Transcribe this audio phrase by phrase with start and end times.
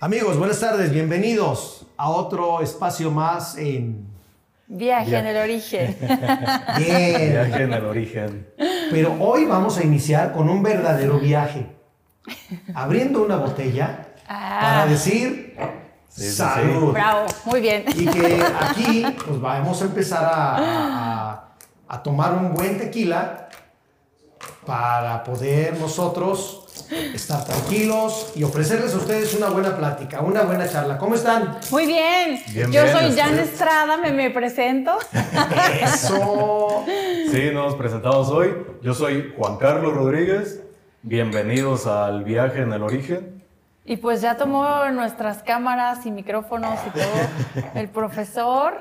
[0.00, 4.08] Amigos, buenas tardes, bienvenidos a otro espacio más en...
[4.66, 5.96] Viaje en el origen.
[6.78, 7.30] Bien.
[7.32, 8.48] Viaje en el origen.
[8.90, 11.66] Pero hoy vamos a iniciar con un verdadero viaje.
[12.74, 15.56] Abriendo una botella para Ah, decir
[16.08, 16.36] Sí, sí, sí.
[16.36, 16.92] salud.
[16.92, 17.84] bravo, muy bien.
[17.96, 21.44] Y que aquí pues vamos a empezar a, a-
[21.88, 23.48] a tomar un buen tequila
[24.64, 26.59] para poder nosotros
[27.14, 30.98] estar tranquilos y ofrecerles a ustedes una buena plática, una buena charla.
[30.98, 31.58] ¿Cómo están?
[31.70, 32.40] Muy bien.
[32.52, 33.38] Bien, Yo bien, soy Jan.
[33.38, 34.98] Estrada, me, me presento.
[35.82, 36.84] Eso.
[37.30, 38.54] Sí, nos presentamos hoy.
[38.82, 40.62] Yo soy Juan Carlos Rodríguez.
[41.02, 43.42] Bienvenidos al viaje en el origen.
[43.84, 48.80] Y pues ya tomó nuestras cámaras y micrófonos y todo el profesor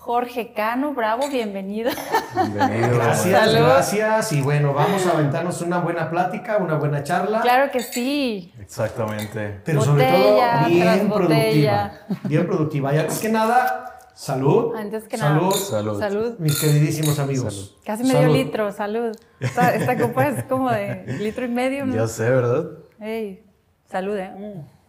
[0.00, 1.90] Jorge Cano, bravo, bienvenido.
[2.34, 2.96] Bienvenidos.
[2.96, 3.66] Gracias, Salud.
[3.66, 4.32] gracias.
[4.32, 7.42] Y bueno, vamos a aventarnos una buena plática, una buena charla.
[7.42, 8.50] Claro que sí.
[8.58, 9.60] Exactamente.
[9.62, 11.18] Pero sobre Botella todo bien productiva.
[11.18, 11.92] botella.
[12.24, 12.94] Bien productiva.
[12.94, 14.74] Y antes que nada, salud.
[14.74, 15.52] Antes que salud, nada.
[15.60, 16.00] Salud.
[16.00, 16.34] Salud.
[16.38, 17.54] Mis queridísimos amigos.
[17.54, 17.70] Salud.
[17.84, 18.34] Casi medio Salud.
[18.36, 19.16] litro, salud.
[19.38, 21.94] Esta, esta copa es como de litro y medio, ¿no?
[21.94, 22.70] Ya sé, ¿verdad?
[23.00, 23.44] Ey,
[23.90, 24.30] salud, ¿eh?
[24.34, 24.79] Mm.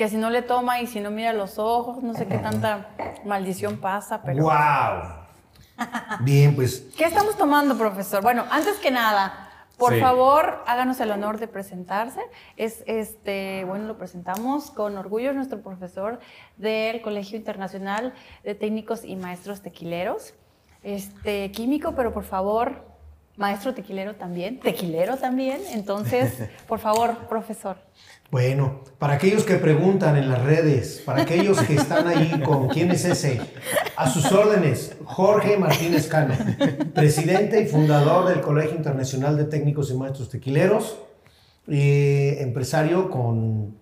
[0.00, 2.88] Que si no le toma y si no mira los ojos, no sé qué tanta
[3.26, 4.44] maldición pasa, pero...
[4.44, 5.02] ¡Wow!
[6.20, 8.22] Bien, pues ¿Qué estamos tomando, profesor?
[8.22, 10.00] Bueno, antes que nada, por Sí.
[10.00, 12.22] favor, háganos el honor de presentarse.
[12.56, 16.18] Es este, bueno, lo presentamos con orgullo, es nuestro profesor
[16.56, 20.32] del Colegio Internacional de Técnicos y Maestros Tequileros.
[20.82, 22.86] Este, químico, pero por favor,
[23.36, 25.60] maestro tequilero también, tequilero también.
[25.72, 27.76] Entonces, por favor, profesor.
[28.30, 32.92] Bueno, para aquellos que preguntan en las redes, para aquellos que están ahí con quién
[32.92, 33.40] es ese,
[33.96, 36.34] a sus órdenes, Jorge Martínez Cano,
[36.94, 40.98] presidente y fundador del Colegio Internacional de Técnicos y Maestros Tequileros,
[41.66, 43.74] eh, empresario con,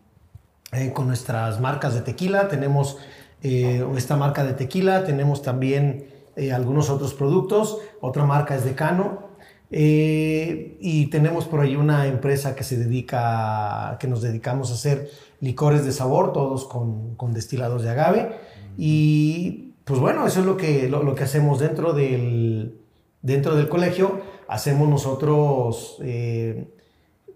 [0.72, 2.48] eh, con nuestras marcas de tequila.
[2.48, 2.96] Tenemos
[3.42, 6.06] eh, esta marca de tequila, tenemos también
[6.54, 9.27] algunos otros productos, otra marca es de Cano.
[9.70, 15.10] Eh, y tenemos por ahí una empresa que se dedica, que nos dedicamos a hacer
[15.40, 18.30] licores de sabor, todos con, con destilados de agave.
[18.76, 22.78] Y pues bueno, eso es lo que, lo, lo que hacemos dentro del,
[23.22, 24.20] dentro del colegio.
[24.48, 26.68] Hacemos nosotros, eh,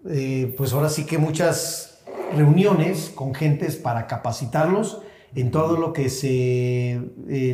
[0.09, 2.03] eh, pues ahora sí que muchas
[2.35, 5.01] reuniones con gentes para capacitarlos
[5.35, 6.99] en todo lo que se,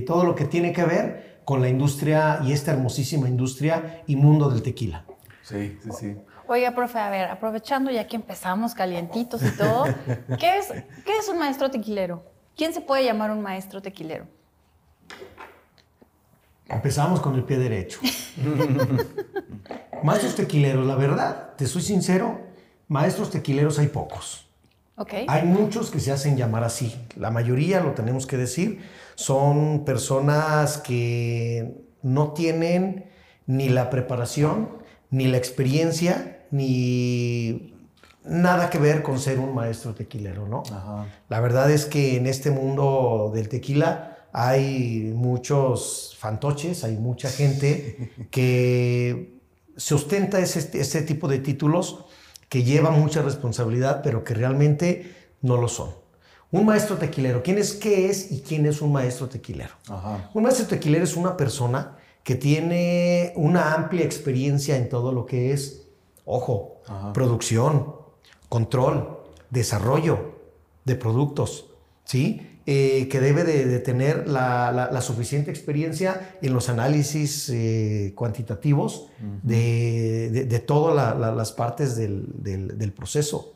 [0.05, 4.51] todo lo que tiene que ver con la industria y esta hermosísima industria y mundo
[4.51, 5.03] del tequila.
[5.41, 6.15] Sí, sí, sí.
[6.45, 9.85] Oiga, profe, a ver, aprovechando ya que empezamos calientitos y todo,
[10.39, 10.67] ¿qué es,
[11.03, 12.23] qué es un maestro tequilero?
[12.55, 14.27] ¿Quién se puede llamar un maestro tequilero?
[16.67, 17.99] Empezamos con el pie derecho.
[20.03, 22.41] maestros tequileros, la verdad, te soy sincero,
[22.87, 24.47] maestros tequileros hay pocos.
[25.27, 26.93] Hay muchos que se hacen llamar así.
[27.15, 28.81] La mayoría, lo tenemos que decir,
[29.15, 33.05] son personas que no tienen
[33.45, 34.69] ni la preparación,
[35.09, 37.73] ni la experiencia, ni
[38.25, 40.63] nada que ver con ser un maestro tequilero, ¿no?
[40.71, 41.07] Ajá.
[41.29, 48.11] La verdad es que en este mundo del tequila hay muchos fantoches, hay mucha gente
[48.31, 49.39] que
[49.77, 52.05] se ostenta ese, ese tipo de títulos
[52.49, 55.91] que lleva mucha responsabilidad, pero que realmente no lo son.
[56.51, 59.75] Un maestro tequilero, ¿quién es, qué es y quién es un maestro tequilero?
[59.87, 60.31] Ajá.
[60.33, 65.53] Un maestro tequilero es una persona que tiene una amplia experiencia en todo lo que
[65.53, 65.83] es,
[66.25, 67.13] ojo, Ajá.
[67.13, 67.95] producción,
[68.49, 69.19] control,
[69.51, 70.35] desarrollo
[70.85, 71.67] de productos,
[72.03, 72.48] ¿sí?
[72.65, 78.13] Eh, que debe de, de tener la, la- la suficiente experiencia en los análisis eh,
[78.15, 79.07] cuantitativos
[79.41, 83.55] de, de- de todas la- la- las partes del, del- del proceso,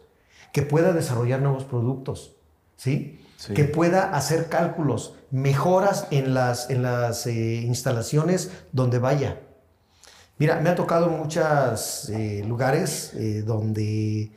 [0.52, 2.38] que pueda desarrollar nuevos productos,
[2.75, 3.19] ¿sí?
[3.38, 3.53] Sí.
[3.53, 9.42] que pueda hacer cálculos, mejoras en las, en las eh, instalaciones donde vaya.
[10.39, 12.10] Mira, me ha tocado muchos
[12.48, 13.12] lugares
[13.45, 14.31] donde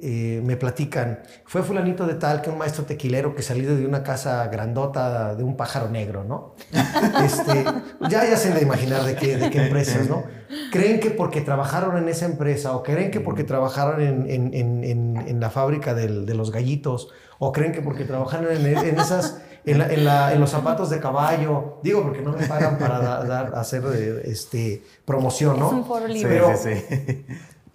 [0.00, 4.02] eh, me platican, fue fulanito de tal que un maestro tequilero que salido de una
[4.02, 6.54] casa grandota de un pájaro negro, ¿no?
[7.24, 7.64] Este,
[8.10, 10.24] ya, ya se han de imaginar de qué, de qué empresas, ¿no?
[10.72, 14.84] Creen que porque trabajaron en esa empresa o creen que porque trabajaron en, en- en-
[14.84, 17.08] en- en la fábrica del- de los gallitos
[17.38, 19.40] o creen que porque trabajaron en, en esas...
[19.66, 22.98] En, la- en la- en los zapatos de caballo, digo porque no me pagan para
[22.98, 23.82] da- dar- hacer
[24.26, 25.68] este, promoción, ¿no?
[25.68, 26.28] Es un foro Sí, libre.
[26.34, 27.24] Pero- sí, sí.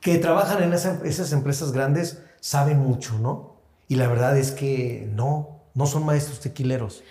[0.01, 3.55] Que trabajan en esa- esas empresas grandes saben mucho, ¿no?
[3.87, 7.03] Y la verdad es que no, no son maestros tequileros.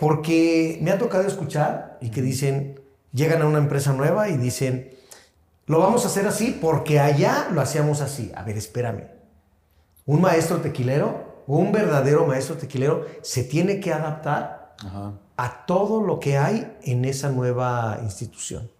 [0.00, 2.80] Porque me ha tocado escuchar y que dicen,
[3.12, 4.90] llegan a una empresa nueva y dicen,
[5.66, 8.32] lo vamos a hacer así porque allá lo hacíamos así.
[8.34, 9.04] A ver, espérame.
[10.06, 15.12] Un maestro tequilero, un verdadero maestro tequilero, se tiene que adaptar Ajá.
[15.36, 18.70] a todo lo que hay en esa nueva institución.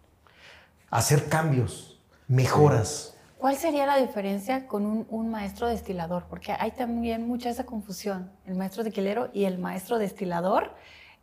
[0.91, 1.88] Hacer cambios,
[2.29, 3.15] mejoras.
[3.39, 6.27] ¿Cuál sería la diferencia con un, un maestro destilador?
[6.29, 10.75] Porque hay también mucha esa confusión, el maestro tequilero y el maestro destilador.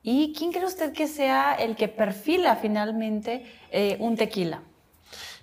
[0.07, 4.62] ¿Y quién cree usted que sea el que perfila finalmente eh, un tequila?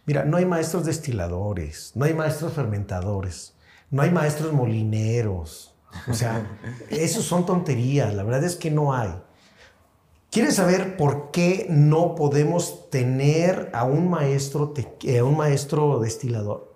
[0.07, 3.55] Mira, no hay maestros destiladores, no hay maestros fermentadores,
[3.91, 5.75] no hay maestros molineros.
[6.09, 6.47] O sea,
[6.91, 9.11] esos son tonterías, la verdad es que no hay.
[10.33, 16.73] ¿Quieres saber por qué no podemos tener a un maestro, te- a un maestro destilador?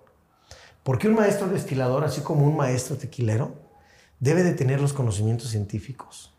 [0.83, 3.55] Porque un maestro destilador, así como un maestro tequilero,
[4.19, 6.35] debe de tener los conocimientos científicos.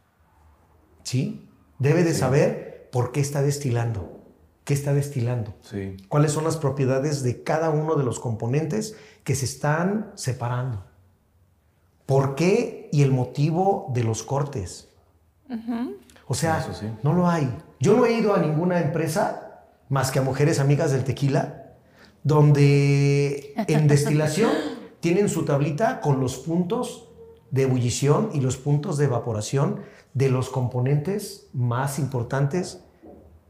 [1.03, 1.51] ¿Sí?
[1.81, 4.21] Debe de saber por qué está destilando,
[4.63, 5.97] qué está destilando Sí.
[6.09, 8.95] cuáles son las propiedades de cada uno de los componentes
[9.25, 10.85] que se están separando.
[12.07, 14.85] ¿Por qué y el motivo de los cortes?
[16.29, 16.87] O sea, sí.
[17.03, 17.51] no lo hay.
[17.81, 21.73] Yo no he ido a ninguna empresa más que a mujeres amigas del tequila,
[22.23, 24.51] donde en destilación
[25.01, 27.09] tienen su tablita con los puntos
[27.51, 29.81] de ebullición y los puntos de evaporación
[30.13, 32.85] de los componentes más importantes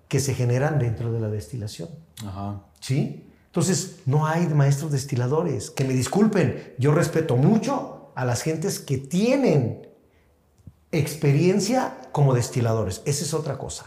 [0.07, 1.89] que se generan dentro de la destilación.
[2.25, 2.63] Ajá.
[2.81, 3.29] ¿Sí?
[3.47, 5.71] Entonces, no hay maestros destiladores.
[5.71, 9.88] Que me disculpen, yo respeto mucho a las gentes que tienen
[10.93, 13.03] experiencia como destiladores.
[13.05, 13.87] Esa es otra cosa.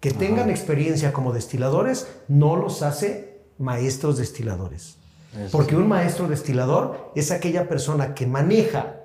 [0.00, 4.96] Que tengan experiencia como destiladores no los hace maestros destiladores.
[5.38, 5.76] Eso Porque sí.
[5.76, 8.96] un maestro destilador es aquella persona que maneja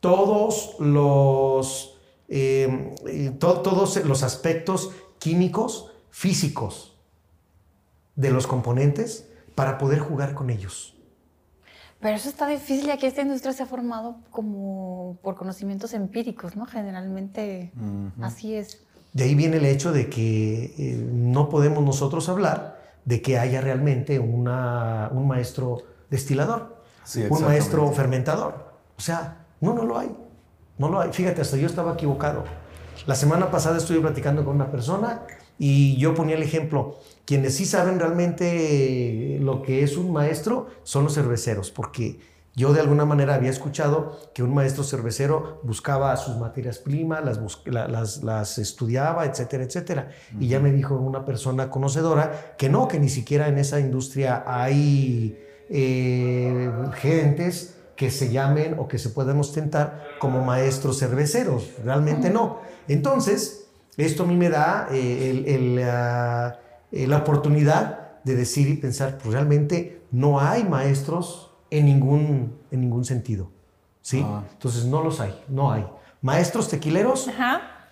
[0.00, 1.96] todos los,
[2.28, 2.94] eh,
[3.38, 6.96] to- todos los aspectos químicos, físicos
[8.14, 10.94] de los componentes para poder jugar con ellos.
[12.02, 16.56] Pero eso está difícil ya que esta industria se ha formado como por conocimientos empíricos,
[16.56, 16.66] ¿no?
[16.66, 17.72] Generalmente
[18.20, 18.82] así es.
[19.12, 23.60] De ahí viene el hecho de que eh, no podemos nosotros hablar de que haya
[23.60, 25.78] realmente una- un maestro
[26.10, 28.72] destilador, Sí, un maestro fermentador.
[28.96, 30.10] O sea, no, no lo hay.
[30.78, 31.12] No lo hay.
[31.12, 32.44] Fíjate, hasta yo estaba equivocado.
[33.06, 35.22] La semana pasada estuve platicando con una persona
[35.58, 36.96] y yo ponía el ejemplo.
[37.24, 42.18] Quienes sí saben realmente lo que es un maestro son los cerveceros, porque
[42.54, 47.40] yo de alguna manera había escuchado que un maestro cervecero buscaba sus materias primas, las,
[47.66, 50.10] las, las estudiaba, etcétera, etcétera.
[50.38, 54.44] Y ya me dijo una persona conocedora que no, que ni siquiera en esa industria
[54.46, 55.38] hay
[55.70, 61.70] eh, gentes que se llamen o que se puedan ostentar como maestros cerveceros.
[61.84, 62.58] Realmente no.
[62.88, 63.66] Entonces,
[63.96, 65.46] esto a mí me da eh, el-
[65.78, 66.58] el, ah,
[66.92, 72.80] eh, la oportunidad de decir y pensar, pues realmente no hay maestros en ningún, en
[72.80, 73.50] ningún sentido.
[74.00, 74.24] ¿Sí?
[74.24, 74.44] Ah.
[74.52, 75.86] Entonces no los hay, no hay.
[76.20, 77.88] Maestros tequileros, Ajá.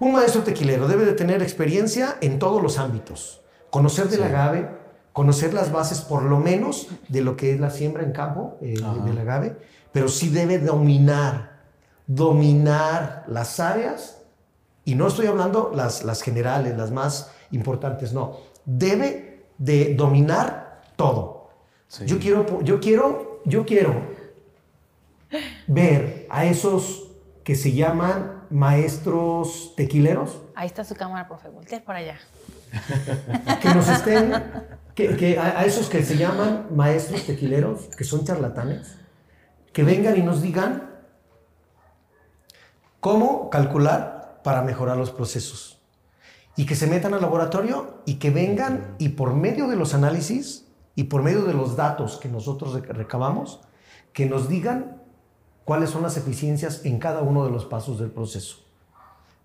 [0.00, 3.42] un maestro tequilero debe de tener experiencia en todos los ámbitos.
[3.70, 4.68] Conocer del agave,
[5.12, 8.80] conocer las bases por lo menos de lo que es la siembra en campo eh,
[9.04, 9.56] del agave,
[9.92, 11.62] pero sí debe dominar,
[12.06, 14.17] dominar las áreas,
[14.88, 18.38] y no estoy hablando las, las generales, las más importantes, no.
[18.64, 21.50] Debe de dominar todo.
[21.88, 22.06] Sí.
[22.06, 24.00] Yo quiero, yo quiero, yo quiero
[25.66, 27.10] ver a esos
[27.44, 31.50] que se llaman maestros tequileros Ahí está su cámara, profe.
[31.50, 32.18] Voltea para allá.
[33.60, 34.32] que nos estén,
[34.94, 38.96] que, que a, a esos que se llaman maestros tequileros, que son charlatanes,
[39.74, 40.90] que vengan y nos digan
[43.00, 45.80] cómo calcular para mejorar los procesos.
[46.56, 50.66] Y que se metan al laboratorio y que vengan y por medio de los análisis
[50.94, 53.60] y por medio de los datos que nosotros rec- recabamos,
[54.12, 55.00] que nos digan
[55.64, 58.56] cuáles son las eficiencias en cada uno de los pasos del proceso.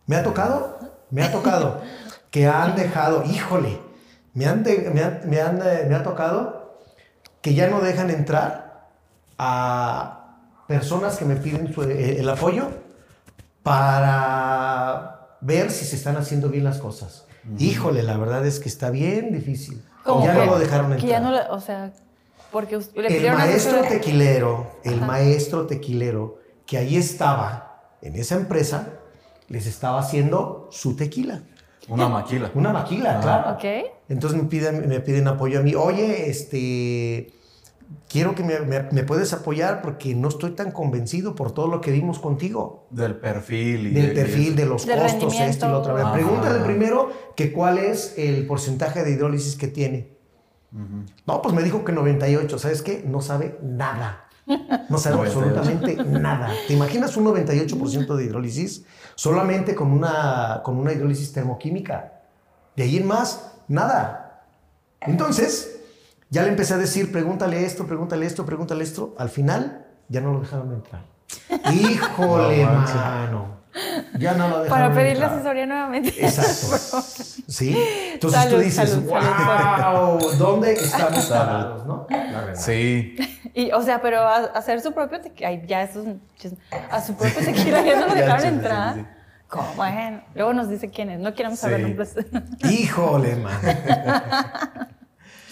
[0.07, 0.79] Me ha tocado,
[1.11, 1.81] me ha tocado
[2.31, 3.79] que han dejado, híjole,
[4.33, 6.79] me han, de- me han- me han, eh, me ha tocado
[7.41, 8.89] que ya no dejan entrar
[9.37, 12.69] a personas que me piden su- eh, el apoyo
[13.63, 17.25] para ver si se están haciendo bien las cosas.
[17.57, 19.83] Híjole, la verdad es que está bien difícil.
[20.03, 21.47] ¿Cómo ya que- no lo dejaron Que ya entrar.
[21.49, 21.91] no o sea,
[22.51, 25.05] porque le El maestro tequilero, el Ajá.
[25.05, 28.87] maestro tequilero que ahí estaba en esa empresa,
[29.49, 31.41] les estaba haciendo su tequila.
[31.89, 32.49] Una maquila.
[32.55, 33.21] Una maquila, Ah.
[33.21, 33.51] claro.
[33.55, 33.63] Ok.
[34.07, 35.75] Entonces me piden, me piden apoyo a mí.
[35.75, 37.33] Oye, este,
[38.09, 41.81] quiero que me, me- me puedes apoyar porque no estoy tan convencido por todo lo
[41.81, 42.87] que vimos contigo.
[42.89, 43.87] Del perfil.
[43.87, 45.97] Y Del y perfil, de los costos, esto y lo otro.
[45.97, 46.13] Ajá.
[46.13, 50.13] Pregúntale primero que cuál es el porcentaje de hidrólisis que tiene.
[51.27, 52.57] No, pues me dijo que 98.
[52.57, 53.03] ¿Sabes qué?
[53.05, 54.27] No sabe nada.
[54.89, 55.39] No sabe 98.
[55.59, 56.49] absolutamente nada.
[56.67, 58.83] ¿Te imaginas un 98% de hidrólisis
[59.15, 62.21] solamente con una, con una hidrólisis termoquímica?
[62.75, 64.43] De ahí en más, nada.
[65.01, 65.72] Entonces,
[66.33, 69.13] ya le empecé a decir, pregúntale esto, pregúntale esto, pregúntale esto.
[69.19, 71.03] Al final, ya no lo dejaron entrar.
[71.71, 73.53] Híjole, No mano.
[74.19, 75.33] Ya no lo dejaron Para pedirle entrar.
[75.33, 76.09] asesoría nuevamente.
[76.25, 77.01] Exacto.
[77.47, 77.77] ¿Sí?
[78.13, 80.19] Entonces Salud, tú dices, salud, salud.
[80.19, 82.07] wow, ¿dónde estamos parados, no?
[82.09, 82.55] La verdad.
[82.55, 83.15] Sí.
[83.53, 86.57] Y, o sea, pero a- hacer su propio tequila, ay, ya eso es un chisme.
[86.91, 88.93] A su propio tequila ya no lo dejaron entrar.
[88.95, 89.07] sí, sí.
[89.47, 89.71] ¿Cómo?
[89.75, 91.19] Bueno, luego nos dice quién es.
[91.19, 91.83] No queremos saber Sí.
[91.85, 92.15] nombres.
[92.71, 93.53] Híjole, man.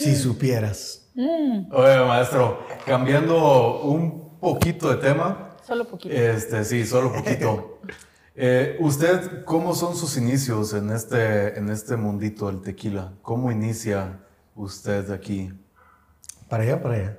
[0.01, 1.10] Si supieras.
[1.15, 5.58] Oye, maestro, cambiando un poquito de tema.
[5.65, 6.13] Solo poquito.
[6.13, 7.79] Este, sí, solo poquito.
[8.34, 13.12] Eh, ¿Usted cómo son sus inicios en este, en este mundito del tequila?
[13.22, 14.22] ¿Cómo inicia
[14.55, 15.51] usted aquí?
[16.48, 17.17] Para allá, para allá.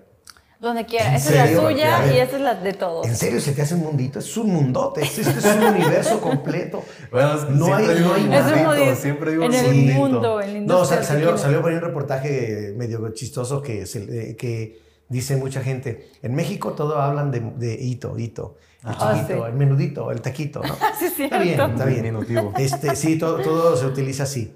[0.63, 1.09] Donde quiera.
[1.09, 1.61] ¿En Esa es la serio?
[1.69, 2.15] Suya ver.
[2.15, 3.07] y esta es la de todos.
[3.09, 4.21] ¿En serio se te hace un mundito?
[4.21, 5.03] Es un mundote.
[5.03, 6.85] Este es un universo completo.
[7.11, 8.33] Bueno, No hay- digo no hay.
[8.33, 9.95] Es un mundito, siempre digo En el mundito.
[9.99, 13.87] mundo, en la No, industria sa- salió, salió por ahí un reportaje medio chistoso que,
[13.87, 16.09] se que dice mucha gente.
[16.23, 18.57] En México todo hablan de, de hito, hito.
[18.85, 19.49] El Ah, chiquito, sí.
[19.51, 20.75] el menudito, el taquito, ¿no?
[20.99, 22.19] Sí, es Está bien, está bien.
[22.57, 24.55] Este, sí, todo, todo se utiliza así.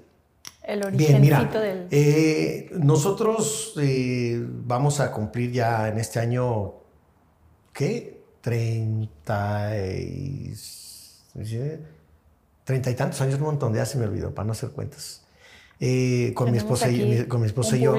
[0.67, 1.87] El Bien, mira, origencito del.
[1.91, 6.73] eh, nosotros eh, vamos a cumplir ya en este año,
[7.73, 8.21] ¿qué?
[8.41, 10.53] 30 y,
[12.63, 15.23] treinta y tantos años, un montón, ya se me olvidó, para no hacer cuentas.
[15.79, 17.93] Eh, con, mi esposa y, mi- con mi esposa un y yo,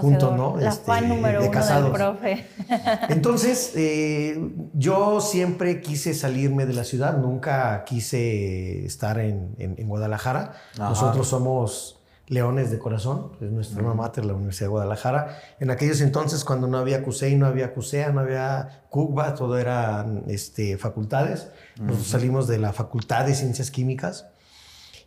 [0.00, 0.56] juntos, ¿no?
[0.60, 1.84] La Este, fan número de uno casados.
[1.84, 2.46] del profe.
[3.08, 9.88] Entonces, eh, yo siempre quise salirme de la ciudad, nunca quise estar en, en- en
[9.88, 10.52] Guadalajara.
[10.74, 10.90] Ajá.
[10.90, 11.98] Nosotros somos
[12.28, 15.38] leones de corazón, es nuestra alma mater, la Universidad de Guadalajara.
[15.60, 20.24] En aquellos entonces, cuando no había CUSEI, no había CUSEA, no había CUCBA, todo eran
[20.28, 21.48] este, facultades.
[21.80, 24.26] Nosotros salimos de la Facultad de Ciencias Químicas.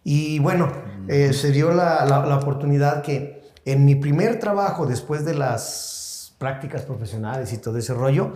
[0.03, 0.71] Y bueno,
[1.07, 6.35] eh, se dio la, la- la oportunidad que en mi primer trabajo, después de las
[6.37, 8.33] prácticas profesionales y todo ese rollo,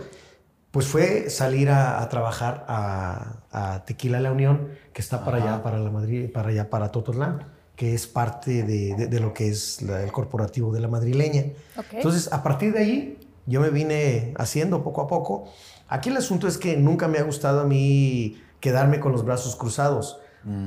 [0.72, 5.62] pues fue salir a, a trabajar a, a Tequila La Unión, que está para allá,
[5.62, 7.44] para la Madrid, para allá, para Tototlán,
[7.80, 11.44] que es parte de, de- de lo que es la- el corporativo de la madrileña.
[11.92, 15.44] Entonces, a partir de ahí, yo me vine haciendo poco a poco.
[15.88, 19.56] Aquí el asunto es que nunca me ha gustado a mí quedarme con los brazos
[19.56, 20.18] cruzados.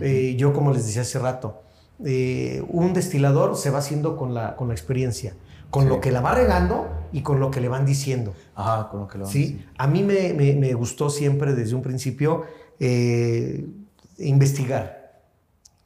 [0.02, 1.62] Eh, yo, como les decía hace rato,
[2.04, 5.36] eh, un destilador se va haciendo con la, con la experiencia,
[5.70, 5.90] con Sí.
[5.90, 8.34] lo que la va regando y con lo que le van diciendo.
[8.56, 9.64] Ajá, con lo que lo ¿sí?
[9.78, 12.44] A mí me, me- me gustó siempre desde un principio
[12.80, 13.68] eh,
[14.18, 15.03] investigar.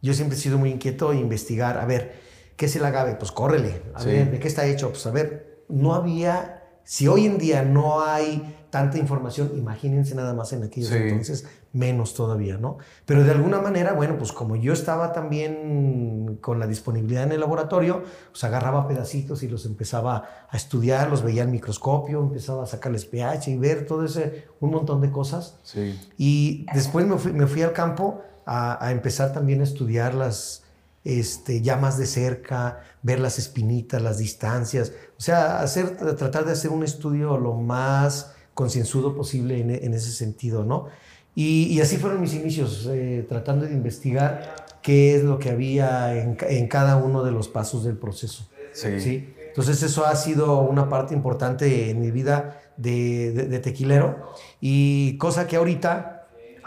[0.01, 1.77] Yo siempre he sido muy inquieto e investigar.
[1.80, 2.13] A ver,
[2.56, 3.16] ¿qué es el agave?
[3.16, 3.82] Pues córrele.
[3.96, 4.10] A Sí.
[4.10, 4.89] ver, ¿de qué está hecho?
[4.89, 10.34] Pues a ver, no había, si hoy en día no hay tanta información, imagínense nada
[10.34, 10.98] más en aquellos Sí.
[10.98, 12.77] entonces, menos todavía, ¿no?
[13.06, 17.39] Pero de alguna manera, bueno, pues como yo estaba también con la disponibilidad en el
[17.39, 22.66] laboratorio, pues agarraba pedacitos y los empezaba a estudiar, los veía al microscopio, empezaba a
[22.66, 25.58] sacarles pH y ver todo ese, un montón de cosas.
[25.63, 26.00] Sí.
[26.18, 30.63] Y después me fui, me fui al campo a, a empezar también a estudiar las
[31.04, 34.92] este, llamas de cerca, ver las espinitas, las distancias.
[35.18, 40.12] O sea, hacer, tratar de hacer un estudio lo más concienzudo posible en, en ese
[40.12, 40.88] sentido, ¿no?
[41.36, 46.16] Y, y así fueron mis inicios, eh, tratando de investigar qué es lo que había
[46.20, 48.50] en, ca- en cada uno de los pasos del proceso.
[48.74, 49.00] Sí.
[49.00, 49.34] ¿sí?
[49.50, 55.18] Entonces eso ha sido una parte importante en mi vida de, de- de tequilero y
[55.20, 56.16] cosa que ahorita,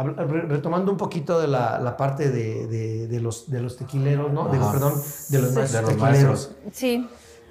[0.03, 4.51] retomando un poquito de la, la parte de, de- de los, de los tequileros, ¿no?
[4.51, 4.95] Perdón,
[5.29, 5.55] de los Sí.
[5.57, 6.51] maestros De los tequileros.
[6.73, 7.09] Sí.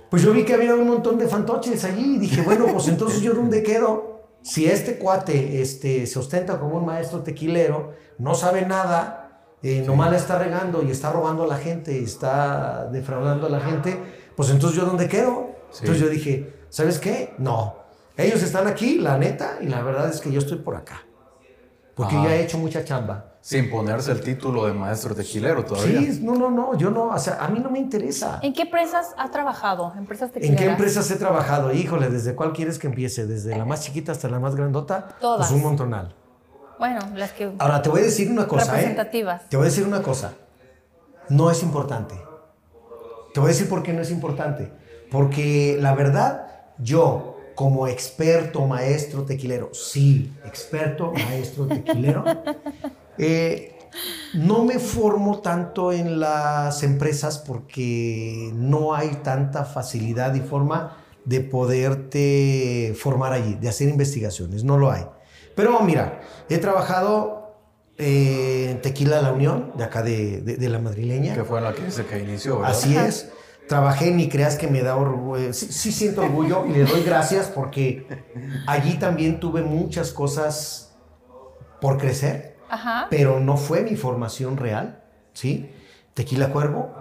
[0.10, 3.22] Pues yo vi que había un montón de fantoches allí y dije, bueno, pues entonces
[3.22, 4.20] yo dónde quedo.
[4.41, 10.12] Si este cuate este, se ostenta como un maestro tequilero, no sabe nada, eh, nomás
[10.12, 13.98] la está regando y está robando a la gente, y está defraudando a la gente,
[14.38, 15.50] pues entonces yo dónde quedo.
[15.72, 15.79] Sí.
[15.82, 17.34] Entonces yo dije, ¿sabes qué?
[17.38, 17.75] No.
[18.15, 21.03] Ellos están aquí, la neta, y la verdad es que yo estoy por acá.
[22.00, 22.29] Porque Ajá.
[22.29, 23.25] ya he hecho mucha chamba.
[23.41, 26.00] Sin ponerse el título de maestro tequilero todavía.
[26.00, 28.39] Sí, no, no, no, yo no, o sea, a mí no me interesa.
[28.41, 29.91] ¿En qué empresas ha trabajado?
[29.98, 30.63] ¿Empresas ¿En tequileras?
[30.63, 31.74] qué empresas he trabajado?
[31.74, 33.27] Híjole, ¿desde cuál quieres que empiece?
[33.27, 35.10] ¿Desde la más chiquita hasta la más grandota?
[35.20, 35.50] Todas.
[35.50, 36.15] Pues un montonal.
[36.79, 38.75] Bueno, las que Ahora, te voy a decir una cosa, ¿eh?
[38.75, 39.50] representativas.
[39.50, 40.36] Te voy a decir una cosa.
[41.27, 42.15] No es importante.
[43.34, 44.72] Te voy a decir por qué no es importante.
[45.12, 52.24] Porque la verdad, yo, como experto, maestro tequilero, sí, experto, maestro tequilero,
[53.18, 53.75] eh,
[54.34, 61.42] no me formo tanto en las empresas porque no hay tanta facilidad y forma de
[61.42, 64.63] poderte formar allí, de hacer investigaciones.
[64.63, 65.06] No lo hay.
[65.54, 67.58] Pero mira, he trabajado
[67.98, 71.36] eh, en Tequila La Unión, de acá de, de, la madrileña.
[71.36, 72.72] Que fue la que dice que inició, ¿verdad?
[72.72, 73.34] Así es.
[73.70, 75.54] Trabajé, ni creas que me da orgullo.
[75.54, 78.08] Sí, sí siento orgullo y le doy gracias porque
[78.66, 80.98] allí también tuve muchas cosas
[81.80, 82.58] por crecer,
[83.12, 85.70] pero no fue mi formación real, ¿sí?
[86.16, 86.96] Tequila Cuervo,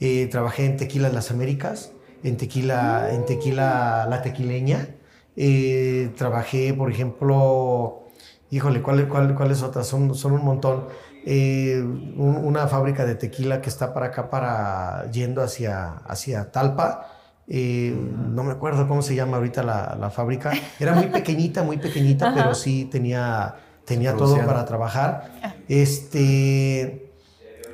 [0.00, 1.92] eh, trabajé en Tequila Las Américas,
[2.22, 4.88] en Tequila, en tequila La Tequileña,
[5.36, 8.08] eh, trabajé, por ejemplo,
[8.50, 9.86] híjole, ¿cuáles cuál, otras?
[9.86, 10.86] Son, son un montón.
[11.28, 11.82] Eh,
[12.16, 17.08] una fábrica de tequila que está para acá, para yendo hacia, hacia Talpa.
[17.48, 20.52] no me acuerdo cómo se llama ahorita la, la fábrica.
[20.80, 23.56] Era muy pequeñita, muy pequeñita, pero sí tenía
[23.86, 25.30] tenía todo para trabajar.
[25.42, 25.54] Ah.
[25.68, 27.10] Este,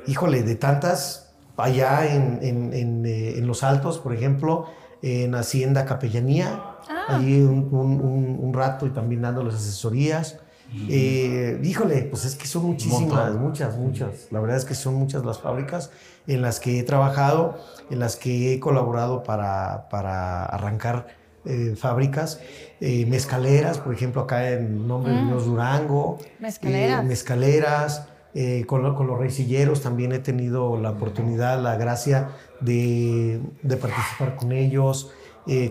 [0.07, 4.67] híjole, de tantas, allá en, en, eh, en, Los Altos, por ejemplo,
[5.01, 7.05] en Hacienda Capellanía, ah.
[7.09, 10.39] allí un, un, un, rato y también dando las asesorías.
[10.89, 14.27] Eh, híjole, pues es que son muchísimas, muchas, muchas.
[14.31, 15.91] La verdad es que son muchas las fábricas
[16.27, 17.57] en las que he trabajado,
[17.89, 21.07] en las que he colaborado para, para arrancar
[21.45, 22.39] eh, fábricas,
[22.79, 25.49] eh, mezcaleras, por ejemplo, acá en nombre de Dios mm.
[25.49, 26.17] Durango.
[26.39, 27.03] Mezcaleras.
[27.03, 28.07] Eh, mezcaleras.
[28.65, 32.29] Con, los reisilleros también he tenido la oportunidad, la gracia
[32.61, 33.39] de,
[33.79, 35.11] participar con ellos,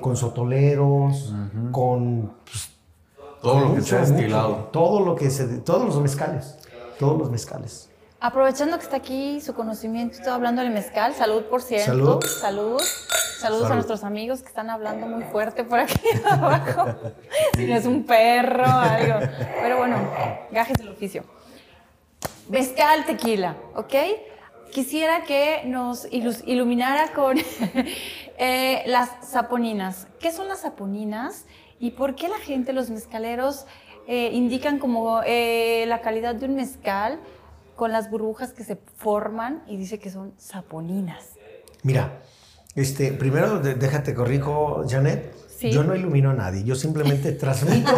[0.01, 1.35] con sotoleros,
[1.73, 2.35] con...
[2.45, 2.72] Pues,
[3.43, 4.55] todo lo que se ha estilado.
[4.73, 5.47] todo lo que se...
[5.59, 6.57] Todos los mezcales.
[6.99, 7.91] Todos los mezcales.
[8.21, 11.13] Aprovechando que está aquí su conocimiento, estoy hablando del mezcal.
[11.15, 11.87] Salud, por cierto.
[11.87, 12.25] Salud.
[12.25, 12.83] Salud.
[13.41, 15.99] Saludos a nuestros amigos que están hablando muy fuerte por aquí
[16.31, 16.95] abajo.
[17.57, 19.27] si no es un perro, algo.
[19.61, 19.97] Pero bueno,
[20.53, 21.25] gajes del oficio.
[22.49, 23.95] Mezcal tequila, ¿ok?
[24.71, 27.37] Quisiera que nos iluminara con
[28.39, 30.07] eh, las saponinas.
[30.21, 31.47] ¿Qué son las saponinas
[31.83, 33.67] y por qué la gente, los mezcaleros,
[34.07, 37.19] eh, indican como eh, la calidad de un mezcal
[37.75, 41.31] con las burbujas que se forman y dice que son saponinas?
[41.83, 42.21] Mira,
[42.77, 45.35] este, primero, déjate corrijo, Janet.
[45.61, 47.91] Yo no ilumino a nadie, yo simplemente transmito,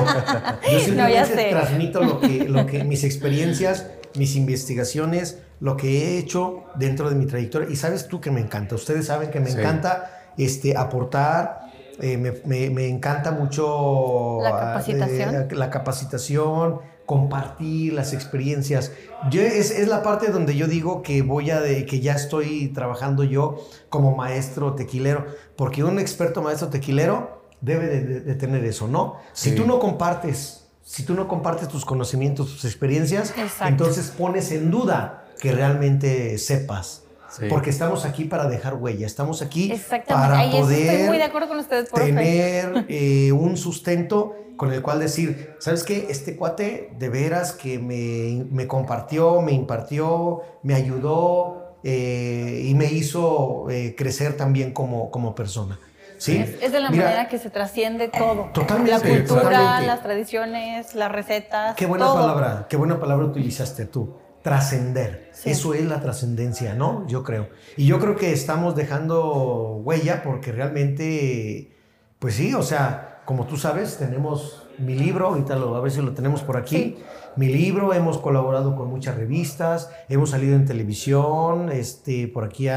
[0.71, 6.65] yo simplemente transmito lo que, lo que, mis experiencias, mis investigaciones, lo que he hecho
[6.77, 7.69] dentro de mi trayectoria.
[7.71, 11.64] Y sabes tú que me encanta, ustedes saben que me encanta este, aportar,
[12.01, 15.35] eh, me, me, me, encanta mucho la capacitación.
[15.35, 18.93] Eh, la capacitación compartir las experiencias.
[19.31, 22.69] Yo, es, es, la parte donde yo digo que voy a de, que ya estoy
[22.69, 25.27] trabajando yo como maestro tequilero,
[25.57, 29.17] porque un experto maestro tequilero debe de, tener eso, ¿no?
[29.33, 33.35] Si tú no compartes, si tú no compartes tus conocimientos, tus experiencias,
[33.67, 37.04] entonces pones en duda que realmente sepas.
[37.49, 39.73] Porque estamos aquí para dejar huella, estamos aquí
[40.09, 45.55] para poder muy de acuerdo con ustedes, tener eh, un sustento con el cual decir,
[45.59, 46.07] ¿sabes qué?
[46.11, 52.87] Este cuate de veras que me, me compartió, me impartió, me ayudó eh, y me
[52.87, 55.79] hizo eh, crecer también como, como persona.
[56.17, 56.39] ¿Sí?
[56.39, 58.51] Es, de la manera que se trasciende todo.
[58.55, 58.91] Totalmente.
[58.91, 61.75] La cultura, las tradiciones, las recetas.
[61.75, 64.15] Qué buena palabra, qué buena palabra utilizaste tú.
[64.45, 65.31] Trascender.
[65.47, 67.07] Eso es la trascendencia, ¿no?
[67.07, 67.49] Yo creo.
[67.79, 71.73] Y yo creo que estamos dejando huella porque realmente,
[72.19, 76.13] pues sí, o sea, como tú sabes, tenemos mi libro, ahorita lo, a veces lo
[76.13, 76.99] tenemos por aquí.
[77.37, 82.69] Mi libro, hemos colaborado con muchas revistas, hemos salido en televisión, este, por aquí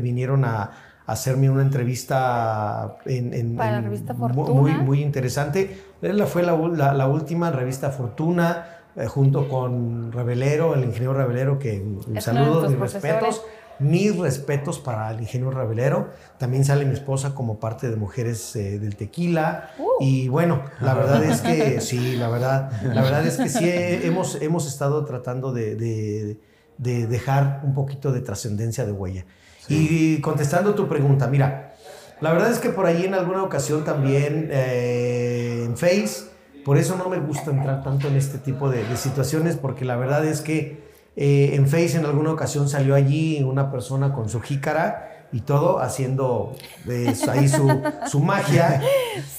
[0.00, 0.70] vinieron a,
[1.06, 4.50] hacerme una entrevista en, Para la revista Fortuna.
[4.50, 5.84] Muy, muy interesante.
[6.26, 12.20] Fue la, la, última revista Fortuna, eh, junto con Revelero, el ingeniero Revelero, que un
[12.20, 13.42] saludo, mis respetos.
[13.78, 16.08] Mis respetos para el ingeniero Ravelero.
[16.38, 19.70] También sale mi esposa como parte de Mujeres eh, del Tequila.
[19.78, 19.84] Uh.
[20.00, 24.40] Y bueno, la verdad es que sí, la verdad, la verdad es que sí hemos,
[24.40, 26.38] hemos estado tratando de,
[26.78, 29.26] dejar un poquito de trascendencia de huella.
[29.68, 31.74] Y contestando tu pregunta, mira,
[32.20, 36.30] la verdad es que por ahí en alguna ocasión también eh, en Face,
[36.66, 40.24] por eso no me gusta entrar tanto en este tipo de situaciones, porque la verdad
[40.24, 45.28] es que eh, en Face en alguna ocasión salió allí una persona con su jícara
[45.30, 46.56] y todo haciendo
[46.88, 48.82] eh, ahí su, magia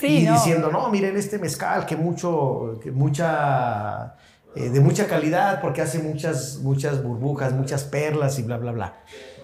[0.02, 4.16] y diciendo, no, miren este mezcal que mucho, que mucha,
[4.56, 9.04] eh, de mucha calidad porque hace muchas, muchas burbujas, muchas perlas y bla, bla, bla.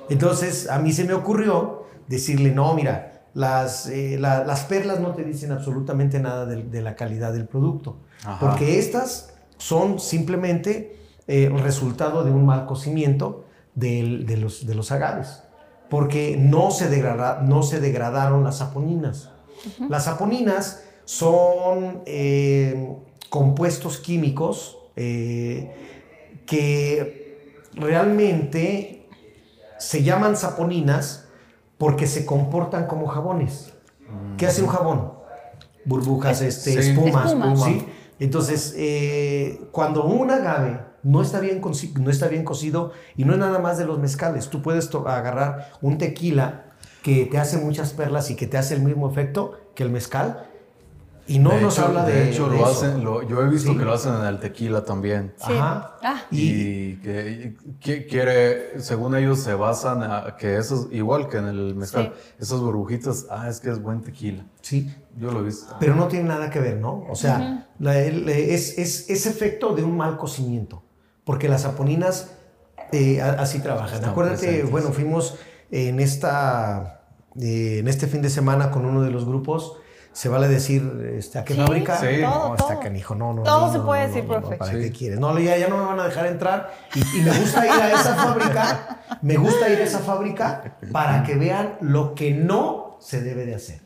[0.10, 5.52] Entonces a mí se me ocurrió decirle, no, mira, las, las perlas no te dicen
[5.52, 7.98] absolutamente nada de, la calidad del producto,
[8.40, 15.44] porque estas son simplemente eh, resultado de un mal cocimiento de, los, de los agaves,
[15.90, 19.30] porque no se, degrada, no se degradaron las saponinas.
[19.90, 22.98] Las saponinas son eh,
[23.30, 25.72] compuestos químicos eh,
[26.46, 29.08] que realmente
[29.80, 31.23] se llaman saponinas
[31.84, 33.74] porque se comportan como jabones.
[34.38, 35.12] ¿Qué hace un jabón?
[35.84, 36.92] Burbujas, este, sí.
[36.92, 37.58] espumas, Espuma.
[37.58, 37.86] ¿sí?
[38.22, 41.62] Entonces, eh, cuando un agave no está, bien
[42.00, 45.74] no está bien cocido, y no es nada más de los mezcales, tú puedes agarrar
[45.82, 46.68] un tequila
[47.02, 50.50] que te hace muchas perlas y que te hace el mismo efecto que el mezcal,
[51.28, 52.72] y no de nos hecho, habla de, de hecho de lo eso.
[52.86, 53.78] hacen, lo- yo he visto Sí.
[53.78, 55.34] que lo hacen en el tequila también.
[55.38, 55.54] Sí.
[55.54, 55.96] Ajá.
[56.04, 56.22] Ah.
[56.32, 61.76] Y que, que quiere, según ellos se basan a que esos, igual que en el
[61.76, 64.46] mezcal, esas burbujitas, ah, es que es buen tequila.
[64.62, 65.76] Sí, Yo lo he visto.
[65.80, 67.06] pero no tiene nada que ver, ¿no?
[67.10, 70.84] O sea, la- el- es, es, es efecto de un mal cocimiento,
[71.24, 72.32] porque las saponinas
[72.92, 73.96] eh, a- así trabajan.
[73.96, 74.72] Están Acuérdate, presentes.
[74.72, 75.38] bueno, fuimos
[75.72, 77.02] en, esta,
[77.40, 79.78] eh, en este fin de semana con uno de los grupos,
[80.14, 81.98] se vale decir, este, ¿a qué Sí, fábrica?
[81.98, 82.06] Sí.
[82.22, 83.44] todo, No, está canijo, no, no.
[83.44, 84.56] Todo no, se no, puede no, decir, no, no, profe.
[84.58, 84.78] ¿Para Sí.
[84.80, 85.20] qué quieres?
[85.20, 86.72] No, ya, ya no me van a dejar entrar.
[86.96, 91.24] Y, y me gusta ir a esa fábrica, me gusta ir a esa fábrica para
[91.24, 93.82] que vean lo que no se debe de hacer.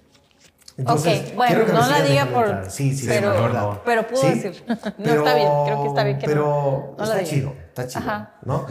[0.77, 2.69] Entonces, ok, bueno, no la diga por.
[2.69, 3.81] Sí, sí, pero, sí, verdad.
[3.83, 4.63] pero pudo Sí, decir.
[4.67, 7.53] no pero- está bien, creo que está bien que no- Pero no la está chido,
[7.69, 8.35] está chido, Ajá.
[8.43, 8.65] ¿no?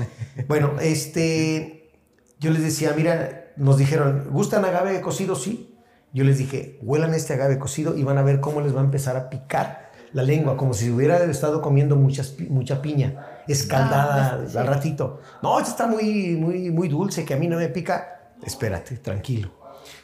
[0.47, 1.91] Bueno, este,
[2.39, 5.35] yo les decía, mira, nos dijeron, ¿gustan agave cocido?
[5.35, 5.76] Sí.
[6.17, 8.85] Yo les dije, huelan este agave cocido y van a ver cómo les va a
[8.85, 14.45] empezar a picar la lengua, como si hubiera estado comiendo muchas, mucha piña, escaldada Ah,
[14.49, 14.57] sí.
[14.57, 15.21] al ratito.
[15.43, 18.33] No, esto está muy, muy, muy dulce, que a mí no me pica.
[18.43, 19.51] Espérate, tranquilo.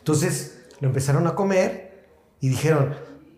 [0.01, 2.05] Entonces lo empezaron a comer
[2.41, 2.95] y dijeron,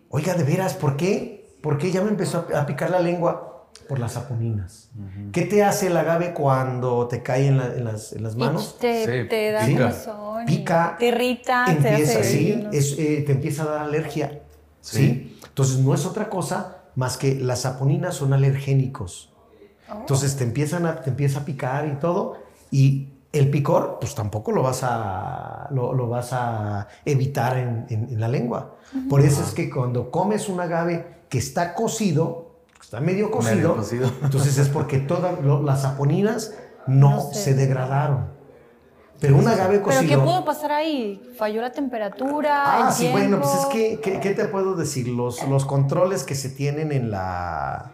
[0.09, 1.55] oiga, de veras, ¿por qué?
[1.61, 3.54] ¿Por qué ya me empezó a picar la lengua?
[3.87, 4.89] Por las saponinas.
[5.31, 8.77] ¿Qué te hace el agave cuando te cae en, la- en las, en las manos?
[8.79, 9.93] Te, Sí, te da pica.
[10.47, 12.23] Pica, Te irrita, empieza, te hace.
[12.23, 14.41] sí, es, eh, te empieza a dar alergia.
[14.81, 14.97] Sí.
[14.97, 15.39] ¿sí?
[15.47, 19.31] Entonces no es otra cosa más que las saponinas son alergénicos.
[19.91, 19.99] Oh.
[19.99, 22.37] Entonces te empiezan a, te empieza a picar y todo.
[22.71, 28.09] Y el picor, pues tampoco lo vas a, lo, lo vas a evitar en, en-
[28.09, 28.75] en la lengua.
[29.09, 32.44] Por eso es que cuando comes un agave que está cocido,
[32.85, 34.11] está medio cocido, Medio cocido.
[34.23, 36.53] entonces es porque todas lo- las saponinas
[36.87, 38.33] no, No se- se degradaron.
[39.19, 40.07] Pero un agave Pero cocido...
[40.09, 41.21] ¿qué pudo pasar ahí?
[41.37, 42.63] ¿Falló la temperatura?
[42.65, 45.07] Ah, el sí, bueno, pues es que, ¿qué, qué te puedo decir?
[45.07, 47.93] Los, los controles que se tienen en la...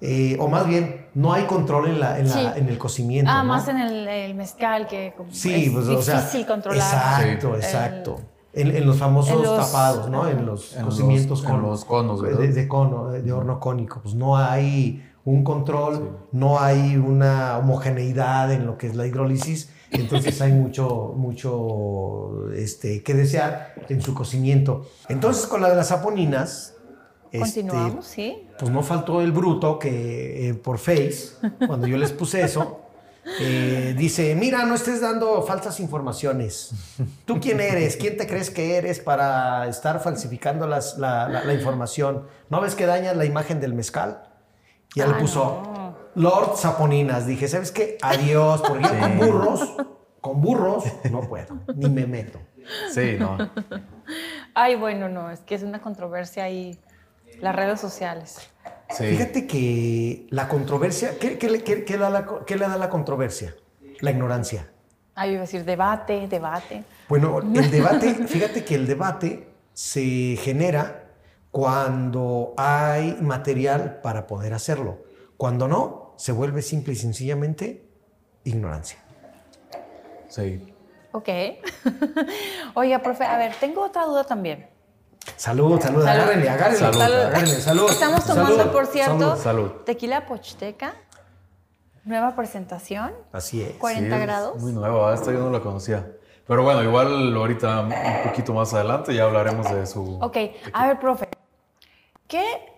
[0.00, 2.46] eh, o más bien, no hay control en, la, en, la- Sí.
[2.60, 3.30] en el cocimiento.
[3.34, 3.48] Ah, ¿no?
[3.48, 6.78] más en el, el mezcal, que como Sí, es pues, o sea, difícil controlar.
[6.78, 8.20] Exacto, El- exacto.
[8.52, 10.26] En, en los famosos en los- tapados, ¿no?
[10.28, 12.54] En los En los- cocimientos en con- los conos, de, ¿verdad?
[12.54, 14.00] de cono, de, horno cónico.
[14.02, 19.70] Pues no hay un control, no hay una homogeneidad en lo que es la hidrólisis.
[19.92, 24.86] Entonces hay mucho, mucho este, que desear en su cocimiento.
[25.08, 26.74] Entonces, con la de las saponinas.
[27.32, 28.48] este, Continuamos, sí.
[28.58, 31.30] pues no faltó el bruto que eh, por Face,
[31.66, 32.79] cuando yo les puse eso,
[33.38, 36.70] eh, dice, mira, no estés dando falsas informaciones.
[37.24, 37.96] ¿Tú quién eres?
[37.96, 42.26] ¿Quién te crees que eres para estar falsificando las- la, la- la información?
[42.48, 44.22] ¿No ves que dañas la imagen del mezcal?
[44.94, 45.96] Y él Ah, puso, no.
[46.16, 47.26] Lord Saponinas.
[47.26, 47.96] Dije, ¿sabes qué?
[48.02, 49.72] Adiós, porque yo con burros,
[50.20, 52.40] con burros, no puedo, ni me meto.
[52.92, 53.36] Sí, no.
[54.54, 56.78] Ay, bueno, no, es que es una controversia ahí,
[57.40, 58.36] las redes sociales.
[58.92, 59.04] Sí.
[59.06, 63.54] Fíjate que la controversia, ¿qué, qué le- qué- qué da la le da la controversia?
[64.00, 64.70] La ignorancia.
[65.14, 66.82] Ay, iba a decir debate, debate.
[67.08, 71.04] Bueno, el debate, fíjate que el debate se genera
[71.50, 74.98] cuando hay material para poder hacerlo.
[75.36, 77.84] Cuando no, se vuelve simple y sencillamente
[78.44, 78.98] ignorancia.
[80.28, 80.72] Sí.
[81.12, 81.28] Ok.
[82.74, 84.66] Oiga, profe, a ver, tengo otra duda también.
[85.36, 86.06] Salud, salud, Salud.
[86.06, 87.02] agárrenle, agárrenle, Salud.
[87.02, 87.90] agárrenle, salud.
[87.90, 89.70] Estamos tomando, salud, por cierto, salud.
[89.84, 90.94] Tequila pochiteca,
[92.04, 93.72] nueva presentación, Así es.
[93.76, 94.56] 40 Sí, es grados.
[94.62, 96.06] Muy nueva, esta yo no la conocía.
[96.46, 100.18] Pero bueno, igual ahorita un poquito más adelante ya hablaremos de su...
[100.20, 100.36] Ok,
[100.72, 101.28] a ver, profe,
[102.26, 102.69] que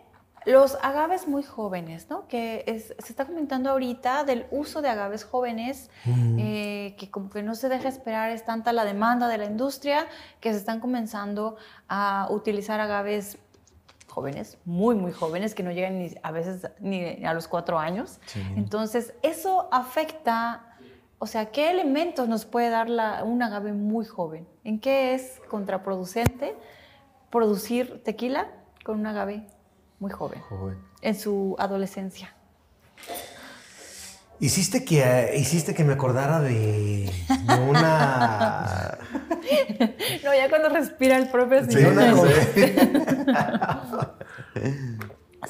[0.47, 2.27] los agaves muy jóvenes, ¿no?
[2.29, 5.91] Que es- se está comentando ahorita del uso de agaves jóvenes,
[6.39, 10.07] eh, que como que no se deja esperar, es tanta la demanda de la industria
[10.41, 11.57] que se están comenzando
[11.89, 13.39] a utilizar agaves
[14.09, 18.21] jóvenes, muy, muy jóvenes, que no llegan ni, a veces ni a los cuatro años.
[18.27, 18.43] Sí.
[18.57, 20.77] Entonces, eso afecta,
[21.19, 24.47] o sea, ¿qué elementos nos puede dar la- un agave muy joven?
[24.65, 26.55] ¿En qué es contraproducente
[27.31, 28.49] producir tequila
[28.85, 29.47] con un agave
[30.03, 30.77] muy joven, Joven.
[31.01, 32.35] en su adolescencia?
[34.41, 37.09] Hiciste que, hiciste que me acordara de,
[37.47, 38.99] de una...
[40.25, 42.29] No, ya cuando respira el propio Sí, señor.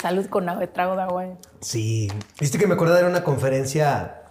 [0.01, 1.27] Salud con agua, trago de agua.
[1.61, 2.11] Sí,
[2.41, 4.23] viste que me acordé de una conferencia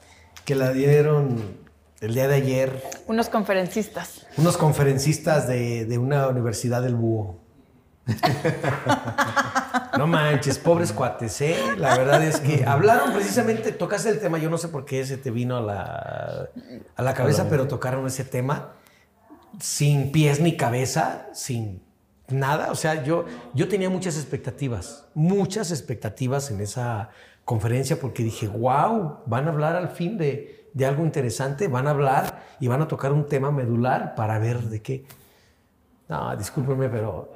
[0.45, 1.59] que la dieron
[2.01, 4.25] el día de ayer Unos conferencistas.
[4.37, 7.40] unos conferencistas de, de una universidad del búho.
[9.97, 11.55] No manches, pobres cuates, ¿eh?
[11.77, 15.17] La verdad es que hablaron precisamente, tocaste el tema, yo no sé por qué se
[15.17, 16.49] te vino a la,
[16.95, 18.73] a la cabeza, pero tocaron ese tema
[19.59, 21.81] sin pies ni cabeza, sin
[22.29, 22.71] nada.
[22.71, 27.09] O sea, yo, yo tenía muchas expectativas, muchas expectativas en esa
[27.45, 31.91] conferencia porque dije, wow, van a hablar al fin de, de algo interesante, van a
[31.91, 35.05] hablar y van a tocar un tema medular para ver de qué.
[36.07, 37.33] No, discúlpenme, pero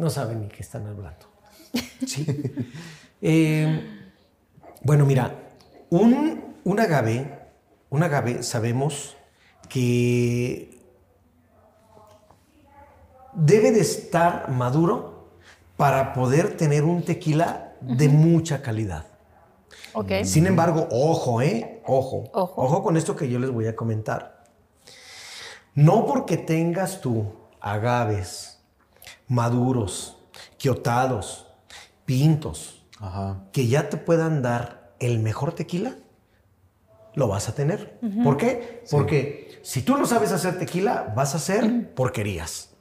[0.00, 1.26] no saben ni qué están hablando.
[2.06, 2.26] Sí.
[3.22, 4.00] Eh,
[4.82, 5.50] bueno, mira,
[5.90, 7.38] un, un agave,
[7.90, 9.14] un agave sabemos
[9.68, 10.80] que
[13.34, 15.34] debe de estar maduro
[15.76, 19.04] para poder tener un tequila de mucha calidad.
[19.92, 20.12] Ok.
[20.24, 21.82] Sin embargo, ojo, ¿eh?
[21.84, 22.24] Ojo.
[22.32, 22.62] Ojo.
[22.62, 24.44] Ojo con esto que yo les voy a comentar.
[25.74, 28.59] No porque tengas tú agaves
[29.30, 30.18] maduros,
[30.58, 31.46] quiotados,
[32.04, 33.44] pintos, Ajá.
[33.52, 35.94] que ya te puedan dar el mejor tequila,
[37.14, 37.98] lo vas a tener.
[38.24, 38.82] ¿Por qué?
[38.90, 42.74] Porque si tú no sabes hacer tequila, vas a hacer porquerías.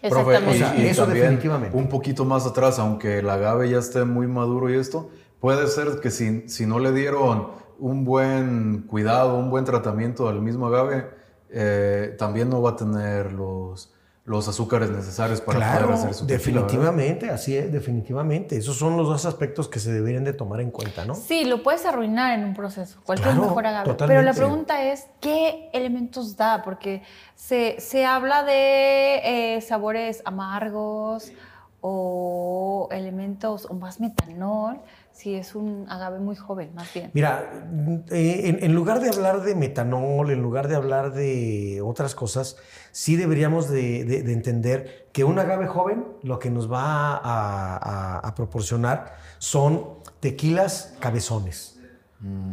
[0.00, 0.50] Profe, Exactamente.
[0.50, 1.76] o sea, eso también definitivamente.
[1.76, 6.00] Un poquito más atrás, aunque el agave ya esté muy maduro y esto, puede ser
[6.00, 7.48] que si, si no le dieron
[7.78, 11.10] un buen cuidado, un buen tratamiento al mismo agave,
[11.50, 13.92] eh, también no va a tener los,
[14.30, 18.56] los azúcares necesarios para claro, poder hacer su definitivamente, así es, definitivamente.
[18.56, 21.16] Esos son los dos aspectos que se deberían de tomar en cuenta, ¿no?
[21.16, 23.86] Sí, lo puedes arruinar en un proceso, cualquier Claro, mejor agave.
[23.90, 24.20] totalmente.
[24.20, 26.62] Pero la pregunta es, ¿qué elementos da?
[26.62, 27.02] Porque
[27.34, 31.32] se, se habla de eh, sabores amargos
[31.80, 34.78] o elementos, o más metanol,
[35.12, 37.10] si es un agave muy joven, más bien.
[37.12, 37.66] Mira,
[38.10, 42.56] eh, en, en lugar de hablar de metanol, en lugar de hablar de otras cosas,
[42.92, 47.76] sí deberíamos de, de- de entender que un agave joven lo que nos va a,
[47.76, 49.84] a- a proporcionar son
[50.20, 51.76] tequilas cabezones.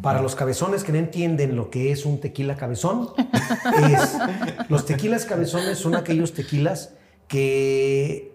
[0.02, 3.10] Para los cabezones que no entienden lo que es un tequila cabezón,
[3.91, 4.17] es,
[4.70, 6.93] los tequilas cabezones son aquellos tequilas
[7.28, 8.34] que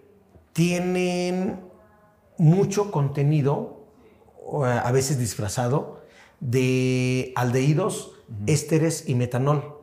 [0.53, 1.61] tienen
[2.37, 3.82] mucho contenido,
[4.65, 6.03] a veces disfrazado,
[6.41, 8.13] de aldehídos,
[8.47, 9.79] ésteres y metanol,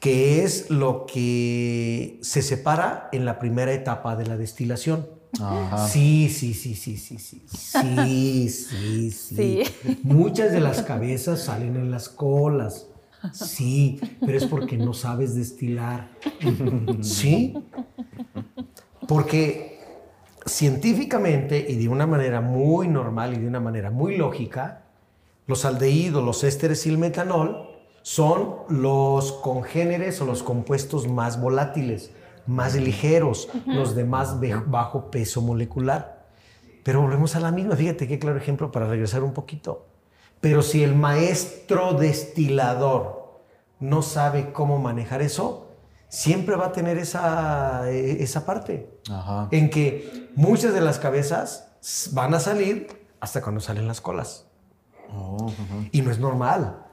[0.00, 5.08] que es lo que se separa en la primera etapa de la destilación.
[5.40, 5.88] Ajá.
[5.88, 7.18] Sí, sí, sí, sí, sí.
[7.18, 9.10] Sí, sí, sí.
[9.10, 9.98] Sí.
[10.02, 12.88] Muchas de las cabezas salen en las colas.
[13.32, 16.10] Sí, pero es porque no sabes destilar.
[17.02, 17.54] ¿Sí?
[19.06, 19.69] Porque
[20.50, 24.82] científicamente y de una manera muy normal y de una manera muy lógica,
[25.46, 27.68] los aldehídos, los ésteres y el metanol
[28.02, 32.12] son los congéneres o los compuestos más volátiles,
[32.46, 36.26] más ligeros, los de más bajo peso molecular.
[36.82, 39.86] Pero volvemos a la misma, fíjate qué claro ejemplo para regresar un poquito.
[40.40, 43.40] Pero si el maestro destilador
[43.78, 45.69] no sabe cómo manejar eso,
[46.10, 49.48] siempre va a tener esa, eh, esa parte Ajá.
[49.50, 51.68] en que muchas de las cabezas
[52.12, 52.88] van a salir
[53.20, 54.44] hasta cuando salen las colas.
[55.14, 55.52] Oh.
[55.92, 56.84] Y no es normal.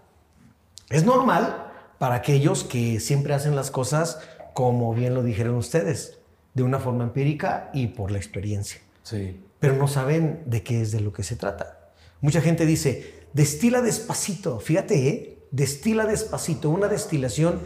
[0.89, 4.19] Es normal para aquellos que siempre hacen las cosas
[4.53, 6.17] como bien lo dijeron ustedes,
[6.56, 8.82] de una forma empírica y por la experiencia.
[9.03, 9.39] Sí.
[9.60, 11.91] Pero no saben de qué es de lo que se trata.
[12.21, 14.60] Mucha gente dice, destila despacito.
[14.60, 15.39] Fíjate, ¿eh?
[15.51, 16.71] destila despacito.
[16.71, 17.60] Una destilación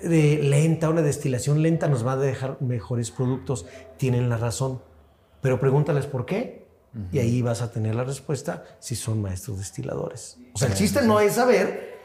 [0.00, 3.66] eh, lenta, una destilación lenta nos va a dejar mejores productos.
[3.96, 4.80] Tienen la razón.
[5.40, 6.64] Pero pregúntales por qué.
[7.10, 10.38] Y ahí vas a tener la respuesta si son maestros destiladores.
[10.52, 11.98] O sea, el chiste no es saber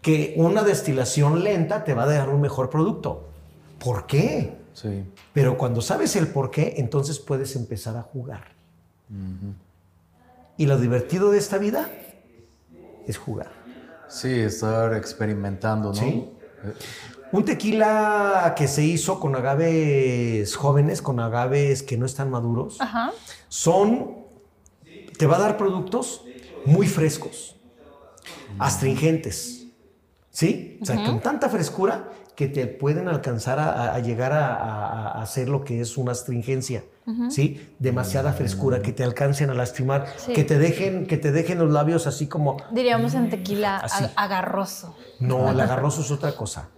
[0.00, 3.28] que una destilación lenta te va a dejar un mejor producto.
[3.78, 4.56] ¿Por qué?
[4.72, 5.04] Sí.
[5.34, 8.52] Pero cuando sabes el por qué, entonces puedes empezar a jugar.
[10.56, 11.90] Y lo divertido de esta vida
[13.06, 13.50] es jugar.
[14.08, 15.94] Sí, estar experimentando, ¿no?
[15.94, 16.30] Sí.
[17.32, 23.12] Un tequila que se hizo con agaves jóvenes, con agaves que no están maduros, Ajá.
[23.48, 24.16] son,
[25.16, 26.24] te va a dar productos
[26.64, 27.56] muy frescos,
[28.58, 29.66] astringentes,
[30.30, 30.78] ¿sí?
[30.82, 35.22] O sea, con tanta frescura que te pueden alcanzar a, a llegar a, a- a
[35.22, 36.84] hacer lo que es una astringencia,
[37.28, 37.74] ¿sí?
[37.78, 40.32] Demasiada frescura, que te alcancen a lastimar, Sí.
[40.32, 42.56] que, te dejen, que te dejen los labios así como...
[42.72, 44.04] Diríamos en tequila Así.
[44.16, 44.96] agarroso.
[45.20, 46.68] No, el agarroso es otra cosa.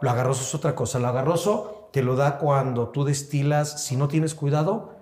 [0.00, 0.98] Lo agarroso es otra cosa.
[0.98, 4.96] Lo agarroso te lo da cuando tú destilas, si no tienes cuidado,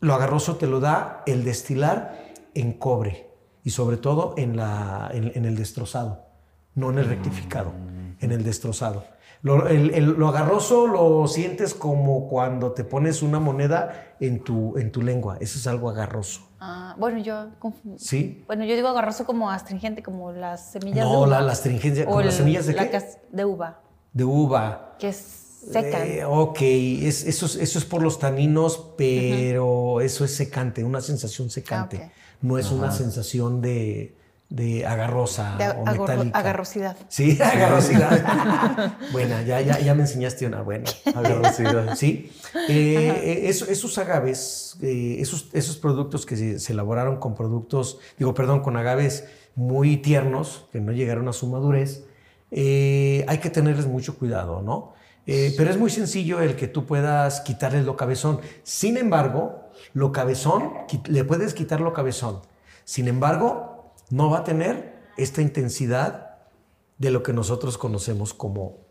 [0.00, 3.30] lo agarroso te lo da el destilar en cobre
[3.64, 6.26] y sobre todo en, la, en, el destrozado,
[6.74, 7.72] no en el rectificado,
[8.20, 9.04] en el destrozado.
[9.42, 15.02] Lo, lo, agarroso lo sientes como cuando te pones una moneda en tu, en tu
[15.02, 15.36] lengua.
[15.40, 16.48] Eso es algo agarroso.
[16.58, 17.50] Ah, bueno, yo
[17.96, 18.44] ¿Sí?
[18.46, 21.26] Bueno, yo digo agarroso como astringente, como las semillas de uva.
[21.26, 23.02] No, la, astringente, como las semillas de qué?
[23.30, 23.80] de uva.
[24.16, 24.96] De uva.
[24.98, 25.16] Que es
[25.70, 26.06] seca.
[26.06, 31.02] Eh, ok, es, eso, es, eso es por los taninos, pero eso es secante, una
[31.02, 32.00] sensación secante.
[32.02, 34.16] Ah, no es una sensación de,
[34.48, 36.38] de agarrosa o metálica.
[36.38, 36.96] Agarrosidad.
[37.08, 38.96] Sí, agarrosidad.
[39.12, 40.88] buena, ya, ya, ya me enseñaste una buena.
[41.14, 41.94] Agarrosidad.
[41.94, 42.32] Sí.
[42.70, 48.60] Eh, eh, esos agaves, eh, esos, esos productos que se, elaboraron con productos, digo, perdón,
[48.60, 49.24] con agaves
[49.56, 52.04] muy tiernos, que no llegaron a su madurez,
[52.50, 54.94] hay que tenerles mucho cuidado, ¿no?
[55.24, 58.40] pero es muy sencillo el que tú puedas quitarles lo cabezón.
[58.62, 60.72] Sin embargo, lo cabezón,
[61.08, 62.42] le puedes quitar lo cabezón.
[62.84, 66.36] Sin embargo, no va a tener esta intensidad
[66.98, 68.86] de lo que nosotros conocemos como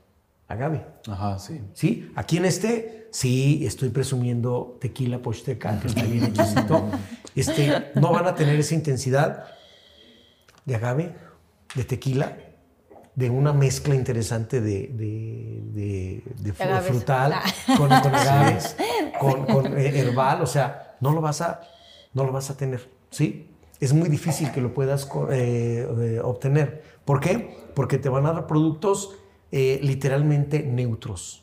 [0.48, 0.86] agave.
[1.08, 1.62] Ajá, sí.
[1.74, 2.12] ¿Sí?
[2.15, 6.89] Aquí en este, sí, estoy presumiendo tequila posteca, que está bien hechicito.
[7.36, 9.46] Este, no van a tener esa intensidad
[10.65, 11.15] de agave,
[11.76, 12.38] de tequila,
[13.15, 17.43] de una mezcla interesante de, de, de, frutal ah.
[17.78, 18.75] con, agaves,
[19.19, 21.62] con, con herbal, o sea, no lo vas a,
[22.13, 23.56] no lo vas a tener, ¿sí?
[23.80, 26.84] es muy difícil que lo puedas eh, eh, obtener.
[27.04, 27.58] ¿Por qué?
[27.75, 29.15] Porque te van a dar productos
[29.51, 31.41] eh, literalmente neutros.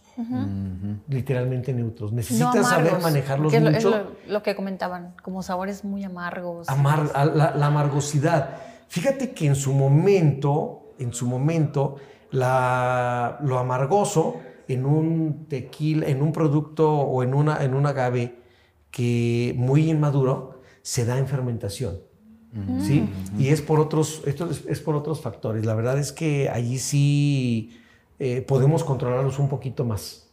[1.09, 2.13] Literalmente neutros.
[2.13, 3.71] Necesitas saber manejarlos mucho.
[3.71, 3.85] Es
[4.29, 6.69] lo, que comentaban, como sabores muy amargos.
[6.69, 8.51] la, amargosidad.
[8.89, 11.97] Fíjate que en su momento, en su momento,
[12.31, 14.37] lo amargoso
[14.69, 18.39] en un tequila, en un producto o en una, en un agave
[18.91, 21.99] que muy inmaduro, se da en fermentación.
[22.81, 23.09] ¿sí?
[23.39, 25.65] Y es por otros, esto es, por otros factores.
[25.65, 27.81] La verdad es que allí sí
[28.19, 30.29] eh, podemos controlarlos un poquito más.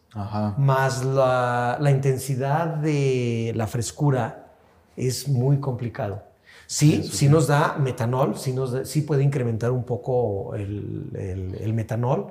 [0.57, 4.53] Más la, intensidad de la frescura
[4.95, 6.23] es muy complicado.
[6.71, 12.27] Sí, sí, nos da metanol, sí, nos sí puede incrementar un poco el, metanol.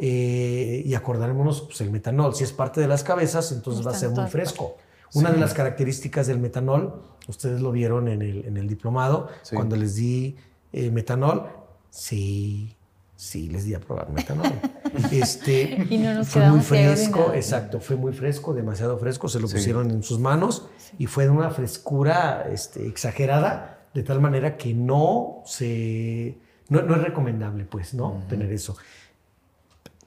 [0.00, 3.94] Eh, y acordarémonos, pues el metanol, si es parte de las cabezas, entonces va a
[3.94, 4.76] ser muy fresco.
[5.14, 10.34] Una de las características del metanol, ustedes lo vieron en el, diplomado, cuando les di
[10.72, 11.46] eh, metanol,
[11.88, 12.74] sí,
[13.14, 14.50] sí, les di a probar metanol.
[15.12, 19.46] este, y no nos fue muy fresco, exacto, fue muy fresco, demasiado fresco, se lo
[19.46, 20.66] pusieron en sus manos
[20.98, 26.36] y fue de una frescura este, exagerada, de tal manera que no se...
[26.68, 28.22] No, es recomendable, pues, ¿no?
[28.28, 28.76] Tener eso.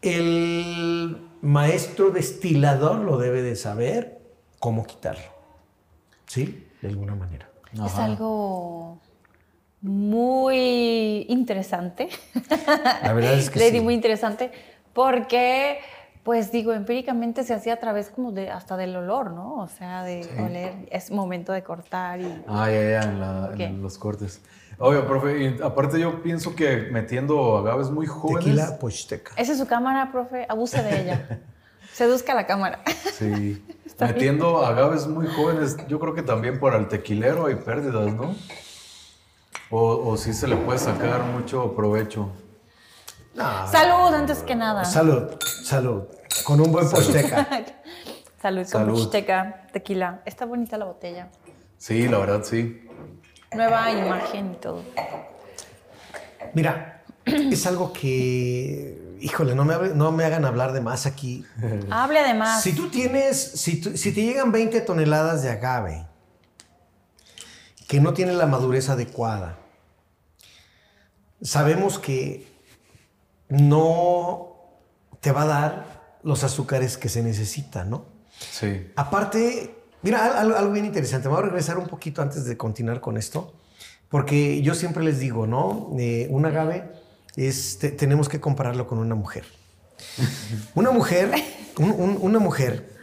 [0.03, 4.21] El maestro destilador lo debe de saber
[4.59, 5.23] cómo quitarlo.
[6.27, 6.67] ¿Sí?
[6.83, 7.49] De alguna manera.
[7.73, 8.99] Es algo
[9.81, 12.09] muy interesante.
[13.01, 13.81] La verdad es que sí.
[13.81, 14.51] muy interesante
[14.93, 15.79] porque,
[16.29, 19.55] pues digo, empíricamente se hacía a través como de hasta del olor, ¿no?
[19.55, 22.43] O sea, de oler, es momento de cortar y...
[22.47, 23.01] Ah, ya,
[23.57, 24.39] ya, en, los cortes.
[24.77, 28.45] Oye, profe, y aparte yo pienso que metiendo agaves muy jóvenes...
[28.45, 29.31] Tequila posteca.
[29.37, 31.41] Esa es su cámara, profe, abuse de ella.
[31.93, 32.83] Seduzca la cámara.
[33.11, 33.65] Sí.
[33.99, 38.35] Metiendo agaves muy jóvenes, yo creo que también para el tequilero hay pérdidas, ¿no?
[39.71, 42.29] O, o sí se le puede sacar mucho provecho.
[43.35, 44.85] Salud, antes que nada.
[44.85, 45.23] Salud,
[45.63, 46.03] salud.
[46.43, 47.47] Con un buen posteca.
[48.41, 50.21] salud, con posteca, tequila.
[50.25, 51.29] Está bonita la botella.
[51.77, 52.87] Sí, la verdad, sí.
[53.53, 54.83] Nueva imagen y todo.
[56.53, 61.45] Mira, es algo que híjole, no me, no me hagan hablar de más aquí.
[61.89, 62.61] Hable de más.
[62.61, 66.05] Si tú tienes, si, si te llegan 20 toneladas de agave
[67.87, 69.57] que no tiene la madurez adecuada,
[71.41, 72.47] sabemos que
[73.49, 74.55] no
[75.21, 78.05] te va a dar los azúcares que se necesitan, ¿no?
[78.51, 78.91] Sí.
[78.95, 81.27] Aparte, mira, algo, bien interesante.
[81.27, 83.53] Me voy a regresar un poquito antes de continuar con esto,
[84.09, 85.91] porque yo siempre les digo, ¿no?
[85.97, 86.91] Eh, un agave
[87.97, 89.45] tenemos que compararlo con una mujer.
[90.75, 91.29] Una mujer,
[91.77, 92.97] una mujer.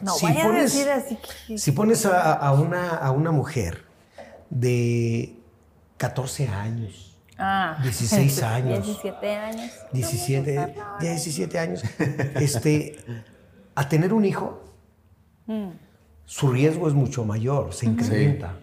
[0.00, 3.84] No, si pones, a decir así Si pones a, una, a una mujer
[4.50, 5.36] de
[5.96, 7.07] 14 años,
[7.82, 11.82] 16 años, 17 años, 17, 17 años,
[12.34, 12.96] este,
[13.74, 14.60] a tener un hijo,
[15.46, 15.68] mm.
[16.24, 18.56] su riesgo es mucho mayor, se incrementa.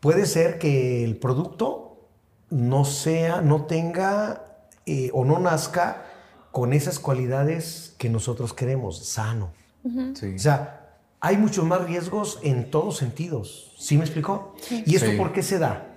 [0.00, 2.08] Puede ser que el producto
[2.50, 4.44] no sea, no tenga
[4.86, 6.04] eh, o no nazca
[6.52, 9.52] con esas cualidades que nosotros queremos, sano.
[10.14, 10.34] Sí.
[10.34, 13.74] O sea, hay muchos más riesgos en todos sentidos.
[13.78, 14.54] ¿Sí me explicó?
[14.70, 15.16] ¿Y esto Sí.
[15.16, 15.87] por qué se da?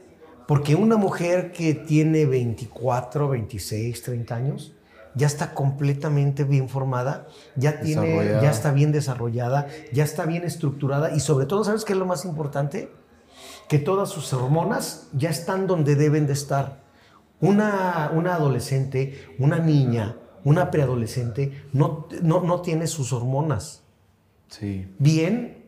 [0.51, 4.73] Porque una mujer que tiene 24, 26, 30 años
[5.15, 7.25] ya está completamente bien formada,
[7.55, 11.93] ya, tiene, ya está bien desarrollada, ya está bien estructurada y sobre todo, ¿sabes qué
[11.93, 12.91] es lo más importante?
[13.69, 16.83] Que todas sus hormonas ya están donde deben de estar.
[17.39, 23.83] Una, una adolescente, una niña, una preadolescente no, no, no tiene sus hormonas
[24.49, 24.85] Sí.
[24.99, 25.61] bien,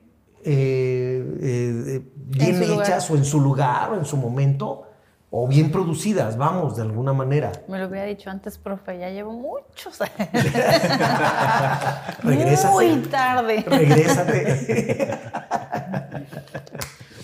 [0.44, 2.02] eh, eh,
[2.38, 2.88] bien lugar.
[2.88, 4.88] hechas o en su lugar o en su momento
[5.36, 7.52] o bien producidas, vamos, de alguna manera.
[7.68, 10.30] Me lo hubiera dicho antes, profe, ya llevo muchos años.
[12.24, 12.72] Regrésate.
[12.72, 13.66] Muy tarde.
[13.68, 15.20] Regrésate.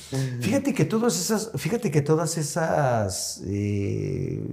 [0.42, 4.44] fíjate que todas esas, fíjate que todas esas eh,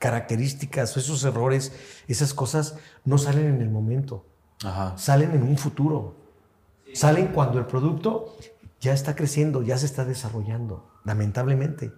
[0.00, 1.70] características o esos errores,
[2.08, 4.26] esas cosas no salen en el momento,
[4.64, 4.94] Ajá.
[4.98, 6.16] salen en un futuro.
[6.94, 8.36] Salen cuando el producto
[8.84, 11.92] ya está creciendo, ya se está desarrollando, lamentablemente.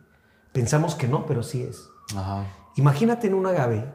[0.53, 1.89] Pensamos que no, pero sí es.
[2.16, 2.47] Ajá.
[2.76, 3.93] Imagínate en un agave.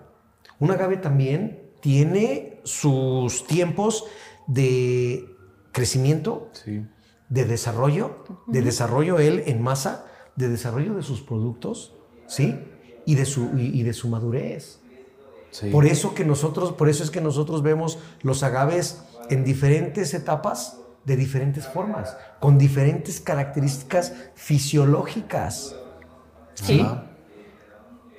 [0.59, 4.05] Un agave también tiene sus tiempos
[4.47, 5.25] de
[5.71, 6.85] crecimiento, Sí.
[7.29, 11.95] de desarrollo, de desarrollo él en masa, de desarrollo de sus productos,
[12.27, 12.59] ¿sí?
[13.05, 14.79] Y de su, y, y de su madurez.
[15.51, 15.69] Sí.
[15.69, 20.80] Por eso que nosotros, por eso es que nosotros vemos los agaves en diferentes etapas,
[21.05, 25.75] de diferentes formas, con diferentes características fisiológicas.
[26.53, 26.79] ¿Sí?
[26.81, 27.05] Ajá.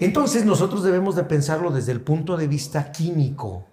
[0.03, 3.67] Entonces nosotros debemos de pensarlo desde el punto de vista químico.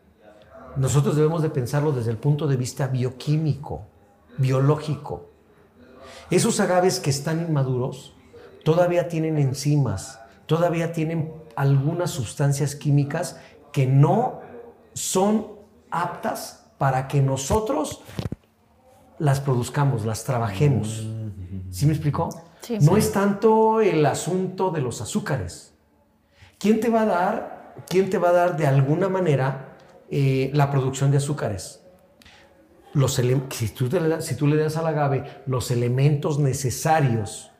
[0.75, 3.87] Nosotros debemos de pensarlo desde el punto de vista bioquímico,
[4.37, 5.31] biológico.
[6.29, 8.13] Esos agaves que están inmaduros
[8.63, 13.37] todavía tienen enzimas, todavía tienen algunas sustancias químicas
[13.73, 14.41] que no
[14.93, 15.47] son
[15.89, 18.03] aptas para que nosotros
[19.19, 21.05] las produzcamos, las trabajemos.
[21.69, 22.29] ¿Sí me explicó?
[22.61, 22.77] Sí.
[22.81, 25.73] No es tanto el asunto de los azúcares.
[26.57, 29.75] ¿Quién te va a dar, quién te va a dar de alguna manera
[30.09, 31.81] eh, la producción de azúcares?
[32.93, 37.51] Los si, tú te le das- si tú le das al agave los elementos necesarios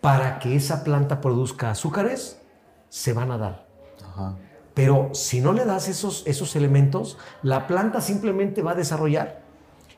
[0.00, 2.40] para que esa planta produzca azúcares,
[2.88, 3.66] se van a dar.
[4.04, 4.36] Ajá.
[4.74, 9.42] Pero si no le das esos, esos elementos, la planta simplemente va a desarrollar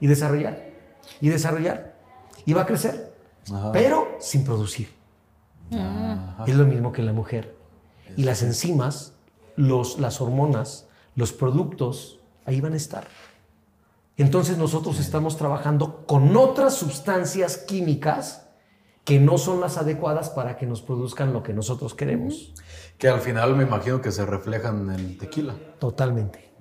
[0.01, 0.72] y desarrollar
[1.20, 1.96] y desarrollar
[2.44, 3.14] y va a crecer,
[3.53, 3.72] Ajá.
[3.72, 4.88] pero sin producir.
[6.46, 7.57] Es lo mismo que en la mujer.
[8.16, 9.14] Y las enzimas,
[9.57, 13.07] los, las hormonas, los productos, ahí van a estar.
[14.18, 18.48] Entonces nosotros estamos trabajando con otras sustancias químicas
[19.05, 22.53] que no son las adecuadas para que nos produzcan lo que nosotros queremos.
[22.98, 25.55] Que al final me imagino que se reflejan en el tequila.
[25.78, 26.53] Totalmente.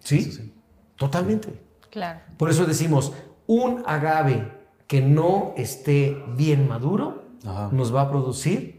[0.00, 0.52] ¿Sí?
[0.96, 1.67] Totalmente.
[1.98, 2.20] Claro.
[2.36, 3.12] Por eso decimos,
[3.46, 4.52] un agave
[4.86, 7.70] que no esté bien maduro Ajá.
[7.72, 8.78] nos va a producir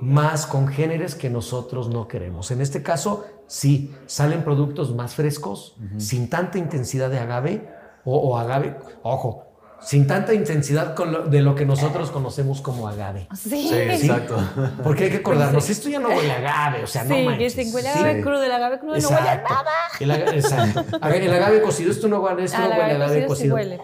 [0.00, 2.50] más congéneres que nosotros no queremos.
[2.50, 7.68] En este caso, sí, salen productos más frescos, sin tanta intensidad de agave
[8.04, 9.49] o, o agave, ojo,
[9.82, 13.26] sin tanta intensidad con lo- de lo que nosotros conocemos como agave.
[13.34, 13.68] Sí.
[13.68, 14.36] Sí, exacto.
[14.82, 17.26] Porque hay que acordarnos, esto ya no huele a agave, o sea, no Sí, que
[17.26, 17.52] manches.
[17.54, 17.98] se huele a Sí.
[17.98, 19.70] agave crudo, el agave crudo no huele a nada.
[19.98, 20.84] El aga- exacto.
[21.00, 23.04] A ver, El agave cocido, esto no huele, esto Ah, no el huele a agave
[23.04, 23.80] agave cocido sí huele.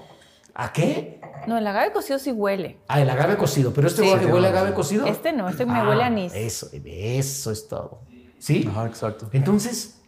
[0.54, 1.20] ¿A qué?
[1.46, 2.78] No, el agave cocido sí huele.
[2.88, 3.72] Ah, el agave cocido.
[3.72, 4.08] ¿Pero este Sí.
[4.08, 5.06] huele, huele a agave cocido?
[5.06, 6.32] Este no, este me Ah, huele a anís.
[6.34, 8.00] Eso, eso es todo.
[8.38, 8.66] ¿Sí?
[8.70, 9.28] Ajá, exacto.
[9.32, 10.00] Entonces,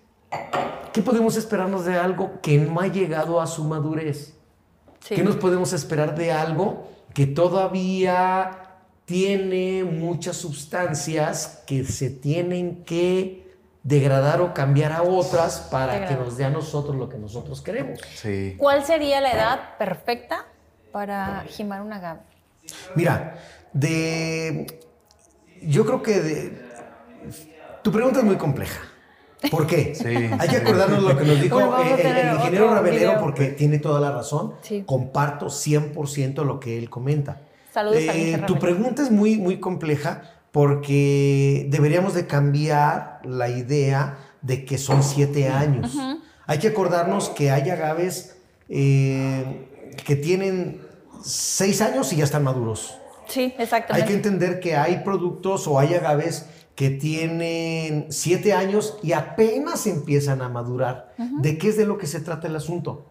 [0.92, 4.34] ¿qué podemos esperarnos de algo que no ha llegado a su madurez?
[5.00, 5.14] Sí.
[5.14, 8.50] ¿Qué nos podemos esperar de algo que todavía
[9.04, 13.46] tiene muchas sustancias que se tienen que
[13.82, 18.00] degradar o cambiar a otras para que nos dé a nosotros lo que nosotros queremos?
[18.16, 18.54] Sí.
[18.58, 20.46] ¿Cuál sería la edad perfecta
[20.92, 22.20] para gimar un agave?
[22.94, 23.38] Mira,
[23.72, 24.66] de.
[25.62, 26.68] Yo creo que de-
[27.82, 28.80] tu pregunta es muy compleja.
[29.50, 29.94] ¿Por qué?
[29.94, 33.46] Sí, Hay que acordarnos lo que nos dijo Bueno, a eh, el, ingeniero Rabelero porque
[33.48, 34.54] tiene toda la razón.
[34.62, 34.82] Sí.
[34.84, 37.42] Comparto 100% lo que él comenta.
[37.72, 43.48] Saludos al Eh, ingeniero Tu pregunta es muy, muy compleja porque deberíamos de cambiar la
[43.48, 45.96] idea de que son siete años.
[46.46, 48.36] Hay que acordarnos que hay agaves
[48.68, 49.66] eh,
[50.04, 50.80] que tienen
[51.22, 52.96] seis años y ya están maduros.
[53.28, 54.12] Sí, Hay que exactamente.
[54.14, 56.46] entender que hay productos o hay agaves
[56.78, 61.12] que tienen siete años y apenas empiezan a madurar.
[61.42, 63.06] ¿De qué es de lo que se trata el asunto?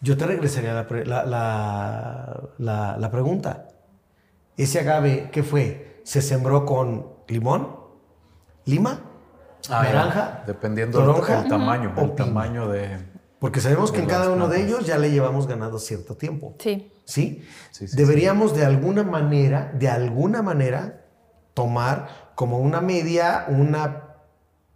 [0.00, 3.68] Yo te regresaría la, pre- la- la- la- la pregunta.
[4.56, 6.00] ¿Ese agave qué fue?
[6.02, 7.76] ¿Se sembró con limón?
[8.64, 9.02] ¿Lima?
[9.68, 12.16] Ah, naranja, Dependiendo toronja del tamaño, o el piña.
[12.24, 12.96] tamaño de...
[13.38, 16.54] Porque sabemos que en cada uno de ellos ya le llevamos ganado cierto tiempo.
[16.58, 16.90] Sí.
[17.04, 17.44] ¿Sí?
[17.70, 21.04] Sí, sí, Deberíamos de alguna manera, de alguna manera,
[21.52, 24.04] tomar como una media una,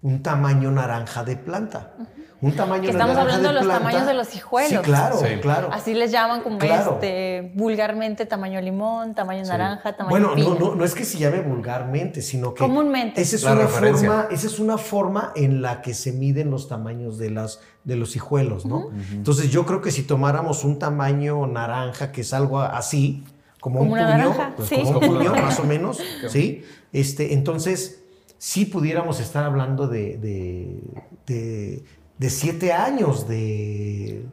[0.03, 1.93] un tamaño naranja de planta.
[2.41, 3.85] Un tamaño Que estamos naranja hablando de los planta.
[3.85, 4.71] tamaños de los hijuelos.
[4.71, 5.27] Sí, claro, Sí.
[5.41, 5.69] claro.
[5.73, 6.95] Así les llaman como Claro.
[6.95, 10.49] este vulgarmente tamaño limón, tamaño naranja, tamaño Bueno, piña.
[10.49, 13.21] no, no, no es que se llame vulgarmente, sino que Comúnmente.
[13.21, 14.09] Esa es, La una referencia.
[14.11, 17.95] forma, esa es una forma en la que se miden los tamaños de, las, de
[17.95, 18.89] los hijuelos, ¿no?
[19.13, 23.23] Entonces yo creo que si tomáramos un tamaño naranja, que es algo así,
[23.63, 24.75] como, Como un una puño, pues, sí.
[24.75, 25.47] como un Como una puño, naranja.
[25.47, 26.65] más o menos, ¿sí?
[26.93, 28.03] Este, entonces,
[28.37, 30.81] sí pudiéramos estar hablando de, de,
[31.27, 31.85] de-
[32.19, 34.25] de siete años de, eh,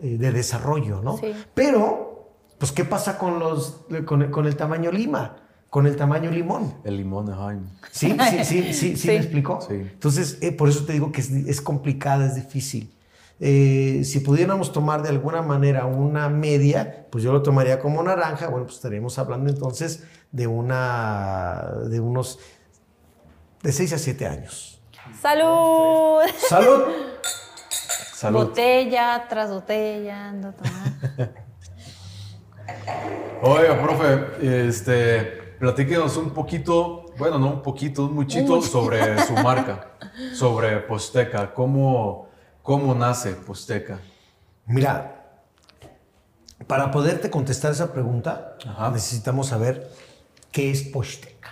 [0.00, 1.16] de desarrollo, ¿no?
[1.18, 1.32] Sí.
[1.54, 5.36] Pero, pues, ¿qué pasa con, los, con, el, con el tamaño lima?
[5.70, 6.74] Con el tamaño limón.
[6.84, 7.58] El limón, ajá.
[7.90, 9.08] Sí, sí, sí, sí, sí, Sí.
[9.08, 9.60] me explicó.
[9.60, 9.74] Sí.
[9.74, 12.94] Entonces, eh, por eso te digo que es, es complicada, es difícil.
[13.40, 18.48] Eh, si pudiéramos tomar de alguna manera una media, pues yo lo tomaría como naranja.
[18.48, 22.40] Bueno, pues estaríamos hablando entonces de una, de unos,
[23.62, 24.80] de 6 a 7 años.
[25.20, 26.20] ¡Salud!
[26.48, 26.82] ¡Salud!
[28.14, 28.46] Salud.
[28.46, 31.32] Botella tras botella, ando tomando.
[33.42, 35.20] Oiga, profe, este,
[35.60, 38.72] platíquenos un poquito, bueno, no un poquito, un muchito muchito.
[38.72, 39.92] sobre su marca,
[40.34, 42.27] sobre Posteca, cómo,
[42.68, 43.98] cómo nace Posteca.
[44.66, 45.24] Mira,
[46.66, 48.90] para poderte contestar esa pregunta, Ajá.
[48.90, 49.90] necesitamos saber
[50.52, 51.48] qué es Posteca.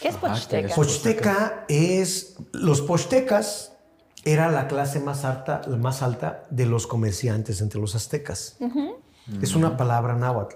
[0.00, 0.66] ¿Qué es Ajá?
[0.66, 0.76] ¿qué es?
[0.76, 2.36] Posteca es.
[2.52, 3.72] Los postecas
[4.24, 8.56] era la clase más alta, la más alta de los comerciantes entre los aztecas.
[9.42, 10.54] Es una palabra náhuatl.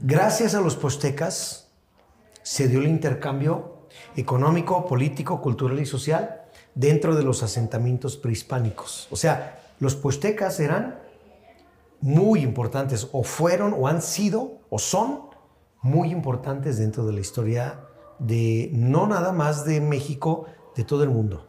[0.00, 1.68] Gracias a los postecas
[2.42, 6.43] se dio el intercambio económico, político, cultural y social
[6.74, 9.08] dentro de los asentamientos prehispánicos.
[9.10, 10.98] O sea, los postecas eran
[12.00, 15.22] muy importantes, o fueron, o han sido, o son
[15.80, 17.80] muy importantes dentro de la historia
[18.18, 20.46] de no nada más de México,
[20.76, 21.46] de todo el mundo.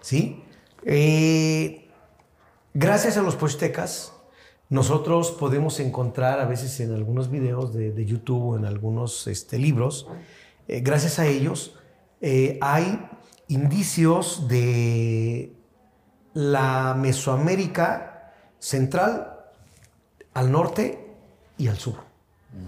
[0.00, 0.44] ¿Sí?
[0.84, 1.88] Eh,
[2.74, 4.12] gracias a los postecas,
[4.68, 9.58] nosotros podemos encontrar a veces en algunos videos de, de YouTube o en algunos este,
[9.58, 10.08] libros,
[10.68, 11.76] eh, gracias a ellos,
[12.20, 13.04] eh, hay
[13.52, 15.52] indicios de
[16.34, 19.36] la Mesoamérica central
[20.34, 21.06] al norte
[21.58, 21.96] y al sur,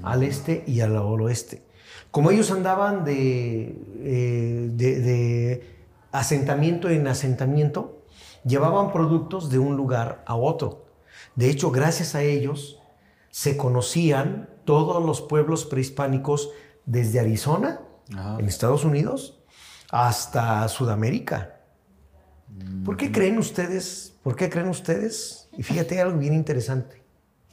[0.03, 1.63] al este y al oeste.
[2.11, 5.77] Como ellos andaban de, eh, de- de
[6.13, 8.03] asentamiento en asentamiento,
[8.45, 10.85] llevaban productos de un lugar a otro.
[11.35, 12.79] De hecho, gracias a ellos
[13.31, 16.51] se conocían todos los pueblos prehispánicos
[16.87, 17.81] desde Arizona,
[18.17, 18.37] Ajá.
[18.39, 19.41] en Estados Unidos,
[19.97, 21.61] hasta Sudamérica.
[22.85, 24.13] ¿Por qué creen ustedes?
[24.25, 25.49] ¿Por qué creen ustedes?
[25.57, 27.01] Y fíjate algo bien interesante,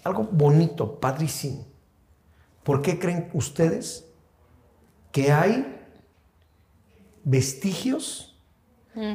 [0.03, 1.67] algo bonito, padrísimo.
[2.63, 4.07] ¿Por qué creen ustedes
[5.11, 5.77] que hay
[7.23, 8.39] vestigios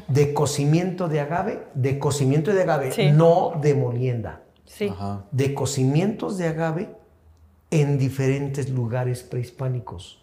[0.07, 3.11] de cocimiento de agave, de cocimiento de agave, Sí.
[3.11, 4.89] no de molienda, Sí.
[4.89, 5.25] Ajá.
[5.33, 6.95] de cocimientos de agave
[7.73, 10.23] en diferentes lugares prehispánicos?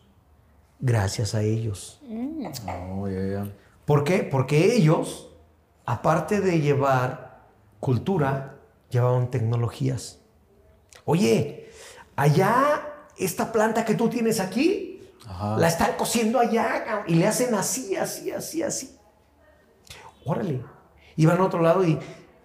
[0.85, 2.01] Gracias a ellos.
[2.67, 3.53] Oh, ya, ya.
[3.85, 4.19] ¿Por qué?
[4.19, 5.29] Porque ellos,
[5.85, 7.45] aparte de llevar
[7.79, 8.57] cultura,
[8.89, 10.19] llevaban tecnologías.
[11.05, 11.69] Oye,
[12.17, 12.85] allá,
[13.17, 15.57] esta planta que tú tienes aquí, Ajá.
[15.57, 18.93] la están cociendo allá y le hacen así, así, así, así.
[20.25, 20.65] Órale.
[21.15, 21.97] Iban a otro lado y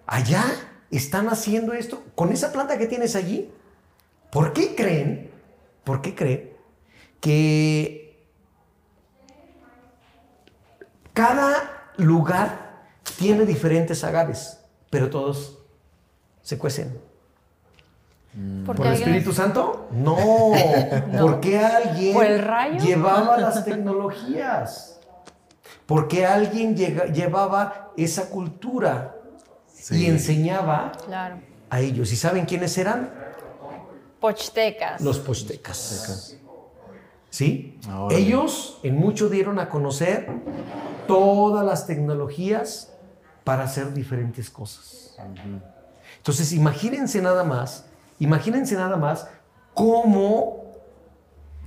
[0.07, 0.45] allá
[0.91, 3.51] están haciendo esto con esa planta que tienes allí.
[4.31, 5.29] ¿Por qué creen?
[5.83, 6.53] ¿Por qué creen
[7.19, 8.08] que
[11.19, 12.47] cada lugar
[13.17, 14.57] tiene diferentes agaves,
[14.89, 15.57] pero todos
[16.41, 16.97] se cuecen?
[18.65, 19.87] ¿Por ¿Por qué el alguien- Espíritu Santo?
[19.91, 20.15] No,
[21.21, 22.79] porque alguien ¿Por el rayo?
[22.83, 24.99] llevaba las tecnologías.
[25.85, 29.15] Porque alguien llega- llevaba esa cultura
[29.67, 30.03] Sí.
[30.03, 31.41] y enseñaba Claro.
[31.69, 32.11] a ellos.
[32.13, 33.11] ¿Y saben quiénes eran?
[34.21, 35.01] Pochtecas.
[35.01, 36.35] Los postecas.
[37.31, 37.79] ¿Sí?
[37.89, 38.15] Ahora.
[38.15, 40.27] Ellos en mucho dieron a conocer
[41.09, 42.93] todas las tecnologías
[43.43, 45.17] para hacer diferentes cosas.
[46.17, 47.85] Entonces, imagínense nada más,
[48.19, 49.27] imagínense nada más
[49.73, 50.75] cómo,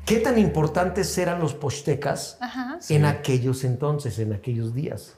[0.07, 2.78] qué tan importantes eran los postecas Ajá.
[2.88, 5.14] en aquellos entonces, en aquellos días.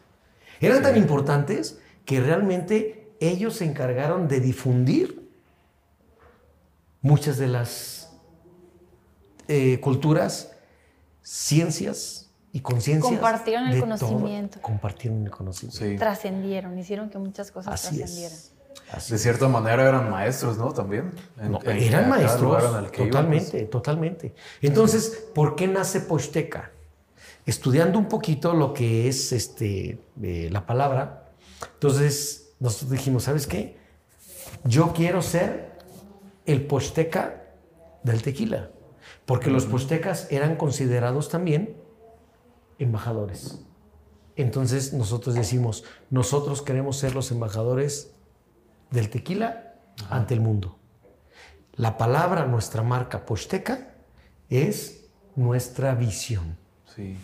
[0.58, 5.28] Eran tan importantes que realmente ellos se encargaron de difundir
[7.02, 8.10] muchas de las
[9.48, 10.52] eh, culturas,
[11.20, 12.23] ciencias
[12.54, 13.10] y conciencia.
[13.10, 14.54] Compartieron el conocimiento.
[14.54, 14.62] todo.
[14.62, 15.76] Compartieron el conocimiento.
[15.84, 15.96] Sí.
[15.96, 18.32] Trascendieron, hicieron que muchas cosas Así trascendieran.
[18.36, 18.52] es.
[18.92, 20.72] Así De cierta manera eran maestros, ¿no?
[20.72, 21.10] También.
[21.40, 23.70] En- No, en eran maestros, totalmente, pues.
[23.70, 24.34] totalmente.
[24.62, 26.70] Entonces, ¿por qué nace Posteca?
[27.44, 31.32] Estudiando un poquito lo que es este, eh, la palabra,
[31.74, 33.76] entonces nosotros dijimos, ¿sabes qué?
[34.62, 35.72] Yo quiero ser
[36.46, 37.42] el Posteca
[38.04, 38.70] del tequila,
[39.26, 41.82] porque los postecas eran considerados también
[42.78, 43.60] embajadores.
[44.36, 48.12] Entonces nosotros decimos, nosotros queremos ser los embajadores
[48.90, 49.74] del tequila
[50.10, 50.78] ante el mundo.
[51.76, 53.94] La palabra, nuestra marca Posteca,
[54.48, 56.56] es nuestra visión.
[56.94, 57.16] Sí.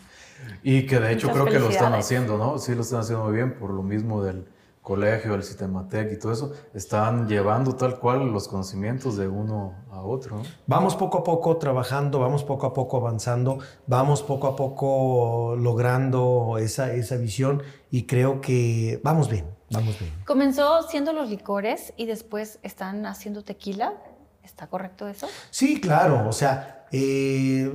[0.62, 2.58] Y que de hecho Muchas creo que lo están haciendo, ¿no?
[2.58, 4.46] Sí, lo están haciendo muy bien por lo mismo del
[4.90, 6.52] colegio, el Sistematec y todo eso.
[6.74, 10.42] Están llevando tal cual los conocimientos de uno a otro, ¿no?
[10.66, 16.56] Vamos poco a poco trabajando, vamos poco a poco avanzando, vamos poco a poco logrando
[16.58, 17.62] esa, esa visión
[17.92, 20.12] y creo que vamos bien, vamos bien.
[20.26, 23.94] Comenzó siendo los licores y después están haciendo tequila.
[24.42, 25.28] ¿Está correcto eso?
[25.50, 27.70] Sí, claro, o sea, eh,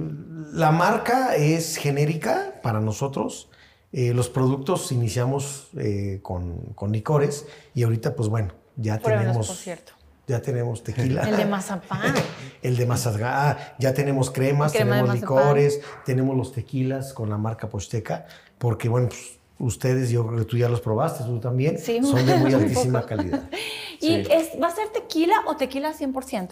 [0.51, 3.49] la marca es genérica para nosotros.
[3.91, 9.55] Eh, los productos iniciamos eh, con, con licores y ahorita, pues bueno, ya tenemos, por
[9.55, 9.93] cierto.
[10.27, 11.21] ya tenemos tequila.
[11.23, 12.13] El de mazapán.
[12.61, 13.21] El de mazapán.
[13.23, 18.25] Ah, ya tenemos cremas, Crema tenemos licores, tenemos los tequilas con la marca Posteca,
[18.57, 22.25] porque bueno, pues, ustedes, yo creo que tú ya los probaste, tú también, Sí, son
[22.25, 23.15] de muy altísima poco.
[23.15, 23.43] calidad.
[24.01, 24.23] ¿Y Sí.
[24.29, 26.49] es, va a ser tequila o tequila 100%?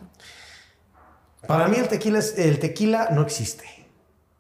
[1.45, 3.65] Para mí el tequila, es- el tequila no existe.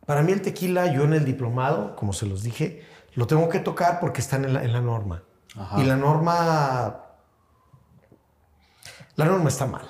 [0.05, 2.85] Para mí el tequila, yo en el diplomado, como se los dije,
[3.15, 5.23] lo tengo que tocar porque está en la, en la norma.
[5.55, 5.79] Ajá.
[5.81, 7.03] Y la norma,
[9.15, 9.87] la norma está mal.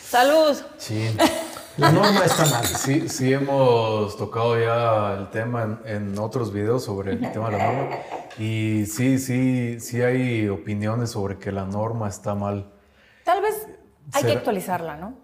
[0.00, 0.56] ¡Salud!
[0.78, 1.16] Sí.
[1.76, 2.64] La norma está mal.
[2.64, 5.80] Sí, sí hemos tocado ya el tema en,
[6.12, 7.96] en otros videos sobre el tema de la norma.
[8.38, 12.70] Y sí, sí, sí hay opiniones sobre que la norma está mal.
[13.24, 13.66] Tal vez
[14.12, 15.14] hay que Será- actualizarla, ¿no?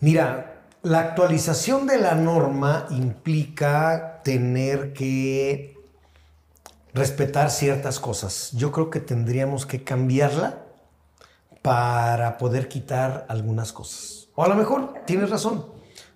[0.00, 0.53] Mira,
[0.84, 5.78] la actualización de la norma implica tener que
[6.92, 8.50] respetar ciertas cosas.
[8.52, 10.58] Yo creo que tendríamos que cambiarla
[11.62, 14.28] para poder quitar algunas cosas.
[14.34, 15.64] O a lo mejor tienes razón.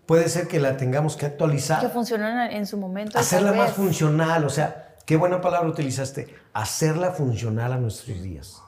[0.05, 1.81] Puede ser que la tengamos que actualizar.
[1.81, 3.19] Que funcionó en, su momento.
[3.19, 8.63] hacerla más funcional, o sea, qué buena palabra utilizaste, hacerla funcional a nuestros días.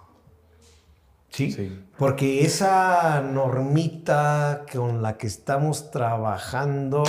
[1.30, 1.52] ¿Sí?
[1.52, 1.80] Sí.
[1.96, 7.04] Porque esa normita con la que estamos trabajando,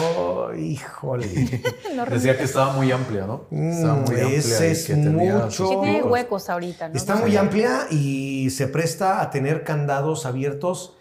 [0.58, 1.28] híjole,
[2.10, 3.46] Decía que estaba muy amplia, ¿no?
[3.52, 4.38] Estaba Mm, muy amplia.
[4.38, 5.70] ese es que tenía mucho.
[5.70, 6.96] Que tiene huecos ahorita, ¿no?
[6.96, 10.98] está muy amplia y se presta a tener candados abiertos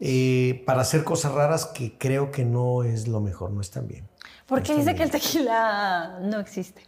[0.00, 4.06] eh, para hacer cosas raras que creo que no es lo mejor, no están bien.
[4.46, 6.82] ¿Por qué dice que el tequila no existe?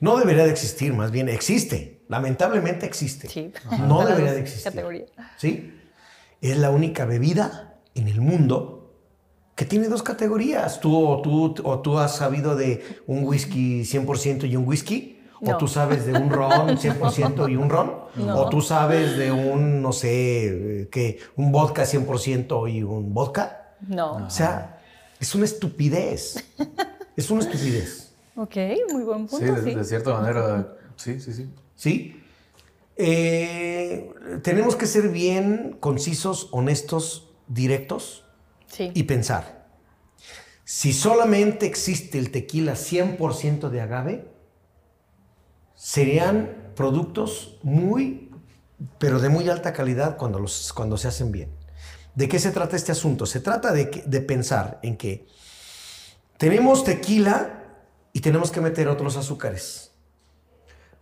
[0.00, 2.00] No debería de existir, más bien existe.
[2.08, 3.28] Lamentablemente existe.
[3.28, 3.52] Sí.
[3.86, 4.72] No debería de existir.
[4.72, 5.04] categoría.
[5.36, 5.74] ¿Sí?
[6.40, 8.94] Es la única bebida en el mundo
[9.54, 10.80] que tiene dos categorías.
[10.80, 15.20] ¿Tú o tú, o tú has sabido de un whisky 100% y un whisky?
[15.42, 15.56] ¿O No.
[15.58, 17.92] tú sabes de un ron 100% y un ron?
[18.16, 18.36] No.
[18.40, 23.74] ¿O tú sabes de un, no sé, que un vodka 100% y un vodka?
[23.86, 24.12] No.
[24.26, 24.80] O sea,
[25.18, 26.44] es una estupidez.
[27.16, 28.09] Es una estupidez.
[28.36, 28.56] Ok,
[28.92, 29.54] muy buen Sí, punto.
[29.54, 31.50] de, Sí, de cierta manera, sí, sí, sí.
[31.74, 32.22] ¿Sí?
[32.96, 34.12] Eh,
[34.42, 38.24] tenemos que ser bien concisos, honestos, directos
[38.66, 38.90] Sí.
[38.94, 39.66] y pensar.
[40.64, 44.28] Si solamente existe el tequila 100% de agave,
[45.74, 48.30] serían productos muy,
[48.98, 51.50] pero de muy alta calidad cuando, los, cuando se hacen bien.
[52.14, 53.26] ¿De qué se trata este asunto?
[53.26, 55.26] Se trata de pensar en que
[56.36, 57.59] tenemos tequila
[58.12, 59.92] y tenemos que meter otros azúcares.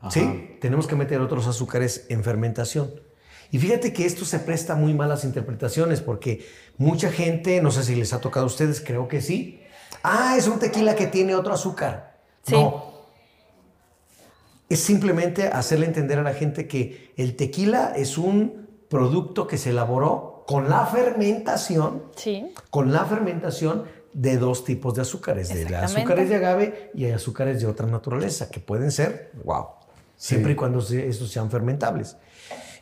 [0.01, 0.11] Ajá.
[0.11, 0.57] ¿Sí?
[0.61, 2.91] Tenemos que meter otros azúcares en fermentación.
[3.51, 6.47] Y fíjate que esto se presta a muy malas interpretaciones porque
[6.77, 9.61] mucha gente, no sé si les ha tocado a ustedes, creo que sí.
[10.03, 12.19] Ah, es un tequila que tiene otro azúcar.
[12.43, 12.53] Sí.
[12.53, 12.89] No.
[14.69, 19.71] Es simplemente hacerle entender a la gente que el tequila es un producto que se
[19.71, 22.53] elaboró con la fermentación Sí.
[22.71, 27.67] con la fermentación de dos tipos de azúcares, de azúcares de agave y azúcares de
[27.67, 29.67] otra naturaleza, que pueden ser, wow,
[30.17, 32.17] siempre y cuando estos sean fermentables.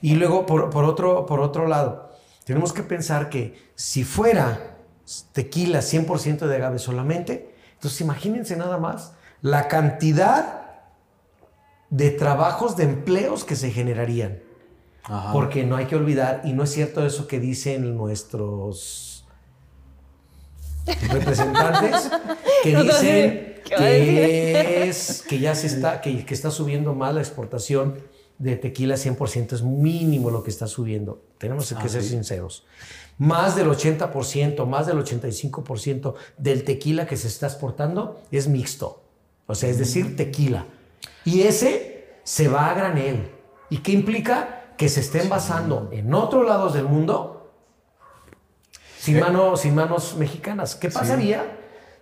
[0.00, 2.10] Y luego, por, por otro, por otro lado,
[2.44, 4.76] tenemos que pensar que si fuera
[5.32, 9.12] tequila 100% de agave solamente, entonces imagínense nada más
[9.42, 10.62] la cantidad
[11.90, 14.40] de trabajos, de empleos que se generarían.
[15.04, 15.32] Ajá.
[15.32, 19.05] Porque no hay que olvidar, y no es cierto eso que dicen nuestros
[21.10, 22.10] representantes
[22.62, 27.96] que dicen que es que ya se está que, que está subiendo más la exportación
[28.38, 31.22] de tequila 100% es mínimo lo que está subiendo.
[31.38, 32.10] Tenemos que Ah, ser sí.
[32.10, 32.64] sinceros.
[33.18, 39.02] Más del 80%, más del 85% del tequila que se está exportando es mixto.
[39.46, 40.66] O sea, es decir, tequila.
[41.24, 43.30] Y ese se va a granel.
[43.70, 44.74] ¿Y qué implica?
[44.76, 47.35] Que se esté envasando en otros lados del mundo
[49.06, 50.74] sin, mano- sin manos mexicanas.
[50.74, 51.44] ¿Qué pasaría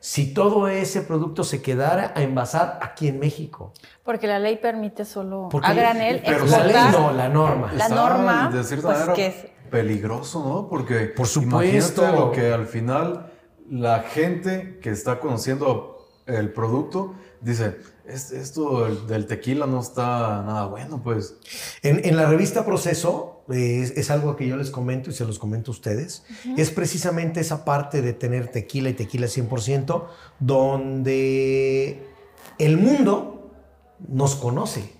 [0.01, 3.73] si todo ese producto se quedara a envasar aquí en México?
[4.03, 7.73] Porque la ley permite solo Porque a granel pero la ley no, la norma.
[7.75, 10.69] La norma, de cierta pues, manera, que es- peligroso, ¿no?
[10.69, 12.03] Porque Por supuesto.
[12.05, 13.33] imagínate lo que al final
[13.71, 20.67] la gente que está conociendo el producto dice, "Es- esto del, tequila no está nada
[20.67, 21.37] bueno, pues.
[21.83, 25.25] En, en la revista Proceso, eh, es, es algo que yo les comento y se
[25.25, 26.25] los comento a ustedes,
[26.57, 30.05] es precisamente esa parte de tener tequila y tequila 100%,
[30.41, 32.03] donde
[32.59, 33.51] el mundo
[34.09, 34.93] nos conoce.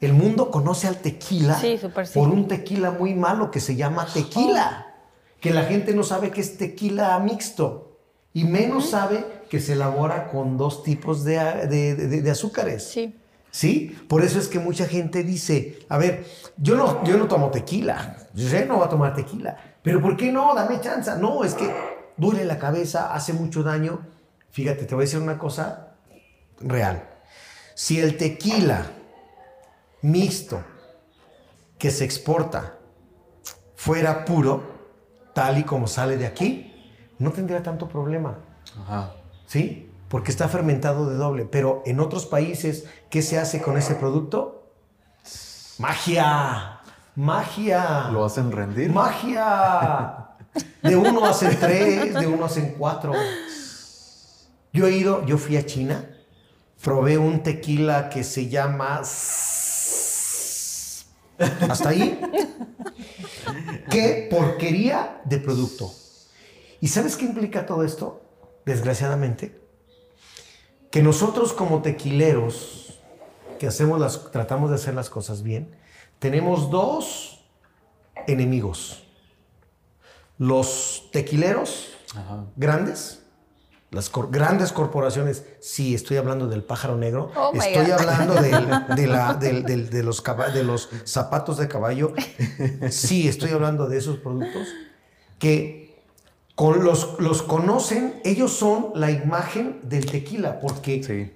[0.00, 2.18] El mundo conoce al tequila Sí, súper sí.
[2.18, 4.94] por un tequila muy malo que se llama tequila,
[5.40, 7.98] que la gente no sabe que es tequila mixto
[8.32, 12.84] y menos sabe que se elabora con dos tipos de- de- de azúcares.
[12.84, 13.14] Sí.
[13.50, 13.98] ¿Sí?
[14.08, 16.24] Por eso es que mucha gente dice, a ver,
[16.56, 20.30] yo no, yo no tomo tequila, yo no voy a tomar tequila, pero ¿por qué
[20.30, 20.54] no?
[20.54, 21.10] Dame chance.
[21.18, 21.72] No, es que
[22.16, 24.06] duele la cabeza, hace mucho daño.
[24.50, 25.94] Fíjate, te voy a decir una cosa
[26.60, 27.02] real.
[27.74, 28.86] Si el tequila
[30.02, 30.62] mixto
[31.78, 32.74] que se exporta
[33.74, 34.62] fuera puro,
[35.34, 38.38] tal y como sale de aquí, no tendría tanto problema.
[38.82, 39.14] Ajá.
[39.46, 39.89] ¿sí?
[40.10, 41.44] Porque está fermentado de doble.
[41.44, 44.74] Pero en otros países, ¿qué se hace con ese producto?
[45.78, 46.80] ¡Magia!
[47.14, 48.08] ¡Magia!
[48.10, 48.90] Lo hacen rendir.
[48.90, 50.26] ¡Magia!
[50.82, 53.12] De uno hacen tres, de uno hacen cuatro.
[54.72, 56.10] Yo he ido, yo fui a China,
[56.82, 59.02] probé un tequila que se llama...
[61.68, 62.20] Hasta ahí.
[63.90, 65.92] ¡Qué porquería de producto!
[66.80, 68.22] ¿Y sabes qué implica todo esto?
[68.66, 69.59] Desgraciadamente,
[70.90, 72.98] que nosotros como tequileros,
[73.58, 75.74] que hacemos las, tratamos de hacer las cosas bien,
[76.18, 77.44] tenemos dos
[78.26, 79.04] enemigos.
[80.38, 82.44] Los tequileros Ajá.
[82.56, 83.22] grandes,
[83.90, 89.06] las cor- grandes corporaciones, sí, estoy hablando del pájaro negro, Oh estoy hablando del- de,
[89.06, 92.14] la- del- del- de los caba- de los zapatos de caballo,
[92.90, 94.66] sí, estoy hablando de esos productos
[95.38, 95.89] que
[96.60, 101.32] con los, los conocen, ellos son la imagen del tequila, porque Sí.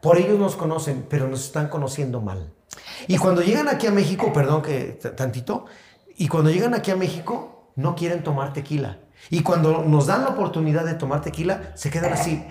[0.00, 2.54] por ellos nos conocen, pero nos están conociendo mal.
[3.06, 5.66] Y cuando llegan aquí a México, perdón que tantito,
[6.16, 9.00] y cuando llegan aquí a México, no quieren tomar tequila.
[9.28, 12.42] Y cuando nos dan la oportunidad de tomar tequila, se quedan así.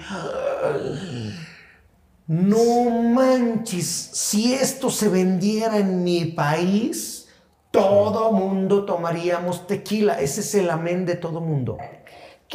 [2.27, 7.29] No manches, si esto se vendiera en mi país,
[7.71, 10.19] todo mundo tomaríamos tequila.
[10.21, 11.77] Ese es el amén de todo mundo.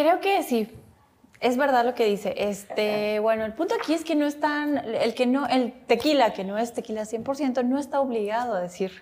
[0.00, 0.68] Creo que sí.
[1.40, 2.34] Es verdad lo que dice.
[2.36, 6.42] Este, bueno, el punto aquí es que no están, el que no, el tequila, que
[6.44, 8.92] no es tequila 100%, no está obligado a decir.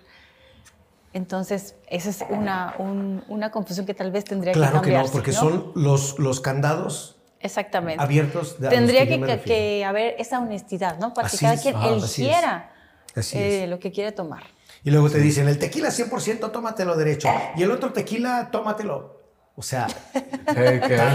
[1.13, 5.07] Entonces, esa es una, un- una confusión que tal vez tendría que Claro que cambiarse.
[5.09, 5.39] no, porque ¿no?
[5.39, 8.03] son los, los candados Exactamente.
[8.03, 11.13] abiertos de Tendría que haber esa honestidad, ¿no?
[11.13, 11.83] Para Así que cada es, quien es.
[11.91, 12.71] eligiera
[13.15, 13.69] Así eh, es.
[13.69, 14.43] lo que quiere tomar.
[14.83, 17.27] Y luego te dicen, el tequila 100%, tómatelo derecho.
[17.57, 19.18] Y el otro tequila, tómatelo.
[19.59, 19.87] O sea,
[20.45, 20.55] tan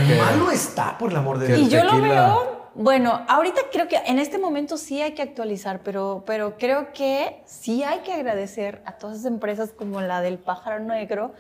[0.07, 1.59] que- malo está, por el amor de Dios.
[1.61, 5.80] Y yo lo veo, bueno, ahorita creo que en este momento sí hay que actualizar,
[5.82, 10.36] pero, pero creo que sí hay que agradecer a todas esas empresas como la del
[10.36, 11.32] pájaro negro,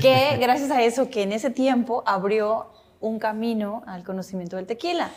[0.00, 5.10] que gracias a eso que en ese tiempo abrió un camino al conocimiento del tequila,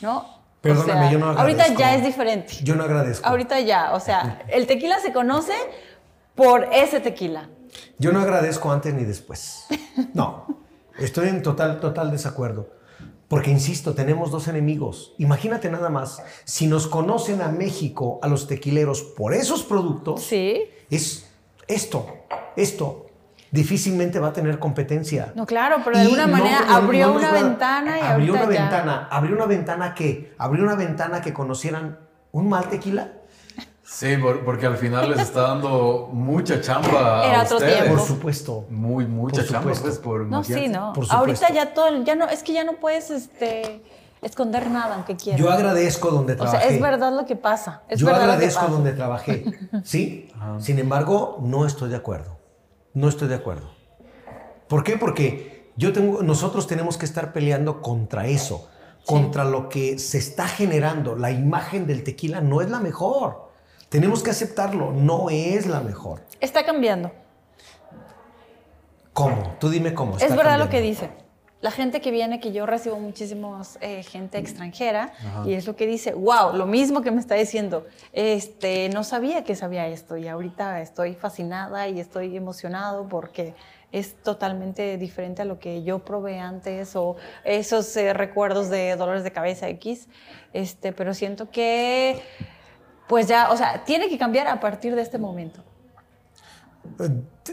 [0.00, 0.20] ¿no?
[0.20, 1.78] O Perdóname, sea, yo no Ahorita agradezco.
[1.78, 2.54] ya es diferente.
[2.62, 3.28] Yo no agradezco.
[3.28, 5.52] Ahorita ya, o sea, el tequila se conoce
[6.34, 7.50] por ese tequila.
[7.98, 9.66] Yo no agradezco antes ni después.
[10.14, 10.46] No,
[10.98, 12.68] estoy en total, total desacuerdo.
[13.28, 15.12] Porque, insisto, tenemos dos enemigos.
[15.18, 20.62] Imagínate nada más, si nos conocen a México, a los tequileros, por esos productos, Sí.
[20.90, 21.28] es
[21.66, 22.06] esto,
[22.56, 23.06] esto
[23.50, 25.32] difícilmente va a tener competencia.
[25.34, 28.32] No, claro, pero de Y alguna no, manera no, abrió una va- ventana y abrió
[28.34, 31.98] una ya- ventana, abrió una ventana que, abrió una ventana que conocieran
[32.32, 33.12] un mal tequila.
[33.88, 37.76] Sí, por- porque al final les está dando mucha chamba Era a otro ustedes.
[37.82, 37.96] tiempo.
[37.96, 38.64] Por supuesto.
[38.68, 39.84] Muy, mucha Por chamba, supuesto.
[39.84, 40.92] pues, por No, sí, no.
[40.92, 41.06] Por.
[41.08, 43.82] Ahorita ya todo, ya no, es que ya no puedes este,
[44.22, 45.40] esconder nada aunque quieras.
[45.40, 46.58] Yo agradezco donde o trabajé.
[46.66, 47.82] sea, es verdad lo que pasa.
[47.88, 48.72] Es Yo verdad lo que agradezco pasa.
[48.72, 49.44] donde trabajé,
[49.84, 50.30] ¿sí?
[50.58, 52.36] Sin embargo, no estoy de acuerdo.
[52.92, 53.70] No estoy de acuerdo.
[54.68, 54.96] ¿Por qué?
[54.96, 58.66] Porque Yo tengo, nosotros tenemos que estar peleando contra eso,
[59.04, 61.14] contra lo que se está generando.
[61.16, 63.45] La imagen del tequila no es la mejor.
[63.88, 66.20] Tenemos que aceptarlo, no es la mejor.
[66.40, 67.12] Está cambiando.
[69.12, 69.56] ¿Cómo?
[69.60, 70.16] Tú dime cómo.
[70.16, 70.70] Es está verdad lo cambiando.
[70.70, 71.26] que dice.
[71.62, 75.12] La gente que viene, que yo recibo muchísimos eh, gente extranjera,
[75.46, 79.42] y es lo que dice, wow, lo mismo que me está diciendo, este, no sabía
[79.42, 83.54] que sabía esto, y ahorita estoy fascinada y estoy emocionado porque
[83.90, 89.24] es totalmente diferente a lo que yo probé antes o esos eh, recuerdos de dolores
[89.24, 90.08] de cabeza X,
[90.52, 92.20] este, pero siento que,
[93.08, 95.62] pues ya, o sea, tiene que cambiar a partir de este momento.
[97.00, 97.10] Eh,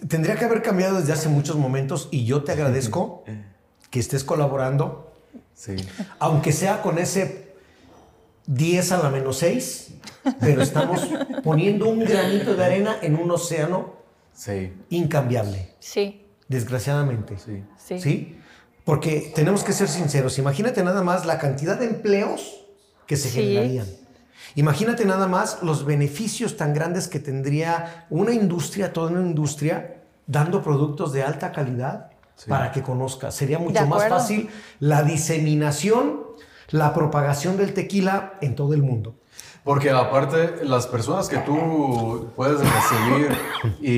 [0.07, 3.23] Tendría que haber cambiado desde hace muchos momentos y yo te agradezco
[3.91, 5.11] que estés colaborando,
[5.53, 5.75] Sí.
[6.19, 7.53] aunque sea con ese
[8.47, 9.93] 10 a la menos 6,
[10.39, 11.07] pero estamos
[11.43, 13.93] poniendo un granito de arena en un océano
[14.33, 14.73] Sí.
[14.89, 17.37] incambiable, Sí, desgraciadamente.
[17.37, 17.63] Sí.
[17.77, 17.99] sí.
[18.01, 18.39] ¿Sí?
[18.83, 20.39] Porque tenemos que ser sinceros.
[20.39, 22.65] Imagínate nada más la cantidad de empleos
[23.05, 23.41] que se Sí.
[23.41, 23.85] generarían.
[24.55, 30.61] Imagínate nada más los beneficios tan grandes que tendría una industria, toda una industria, dando
[30.61, 32.49] productos de alta calidad Sí.
[32.49, 33.29] para que conozca.
[33.29, 36.21] Sería mucho más fácil la diseminación,
[36.69, 39.15] la propagación del tequila en todo el mundo.
[39.63, 43.37] Porque aparte, las personas que tú puedes recibir
[43.81, 43.91] y,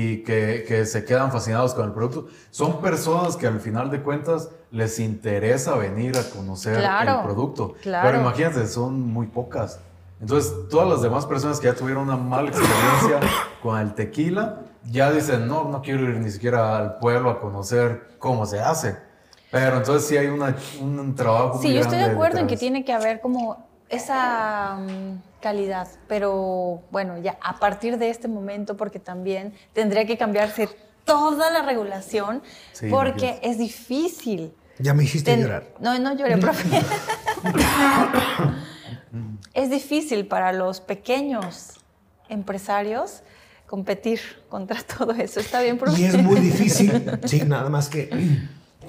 [0.00, 4.02] y que, que se quedan fascinados con el producto, son personas que al final de
[4.02, 7.74] cuentas les interesa venir a conocer Claro, el producto.
[7.82, 8.08] claro.
[8.08, 9.80] Pero imagínate, son muy pocas.
[10.20, 13.20] Entonces, todas las demás personas que ya tuvieron una mala experiencia
[13.62, 18.16] con el tequila, ya dicen, no, no quiero ir ni siquiera al pueblo a conocer
[18.18, 18.96] cómo se hace.
[19.50, 22.54] Pero entonces sí hay una, un trabajo Sí, muy yo estoy de acuerdo en que
[22.54, 22.60] detrás.
[22.60, 28.76] tiene que haber como esa mm, calidad, pero bueno, ya a partir de este momento,
[28.76, 30.68] porque también tendría que cambiarse
[31.06, 32.42] toda la regulación,
[32.72, 34.52] Sí, porque es difícil.
[34.78, 35.72] Ya me hiciste Ten- llorar.
[35.80, 36.68] No, no lloré, profe.
[39.54, 41.70] es difícil para los pequeños
[42.28, 43.22] empresarios
[43.66, 45.40] competir contra todo eso.
[45.40, 46.00] ¿Está bien, profe?
[46.00, 47.18] Y es muy difícil.
[47.24, 48.10] Sí, nada más que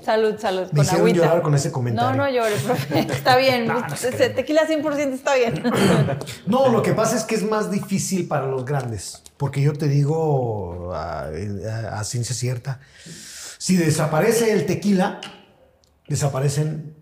[0.08, 0.62] Salud, salud.
[0.68, 1.18] Me con hicieron agüita.
[1.26, 2.12] llorar con ese comentario.
[2.16, 3.00] No, no llores, profe.
[3.14, 3.68] Está bien.
[3.68, 5.62] No, no se Ese Tequila 100% está bien.
[6.48, 9.90] No, lo que pasa es que es más difícil para los grandes, porque yo te
[9.90, 12.80] digo a, a- a ciencia cierta,
[13.58, 15.20] si desaparece el tequila,
[16.08, 16.96] desaparecen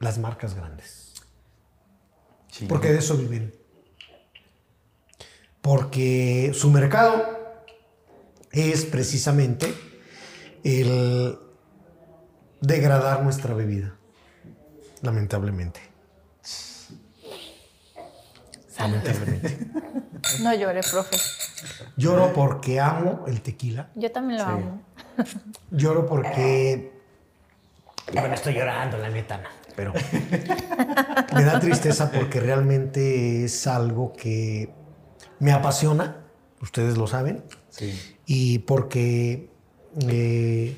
[0.00, 1.12] las marcas grandes,
[2.50, 2.66] Sí.
[2.66, 3.54] porque de eso viven.
[5.60, 7.22] Porque su mercado
[8.50, 9.72] es precisamente
[10.64, 11.38] el
[12.60, 13.94] degradar nuestra bebida,
[15.02, 15.80] lamentablemente.
[18.78, 19.58] Lamentablemente.
[20.42, 21.16] No llore, profe.
[21.96, 23.88] Lloro porque amo el tequila.
[23.94, 24.50] Yo también lo Sí.
[24.52, 24.82] amo.
[25.70, 26.92] Lloro porque.
[28.12, 29.92] Bueno, estoy llorando, la neta, no, Pero
[31.34, 34.70] me da tristeza porque realmente es algo que
[35.38, 36.18] me apasiona.
[36.60, 37.42] Ustedes lo saben.
[37.70, 37.98] Sí.
[38.26, 39.48] Y porque
[40.06, 40.76] eh,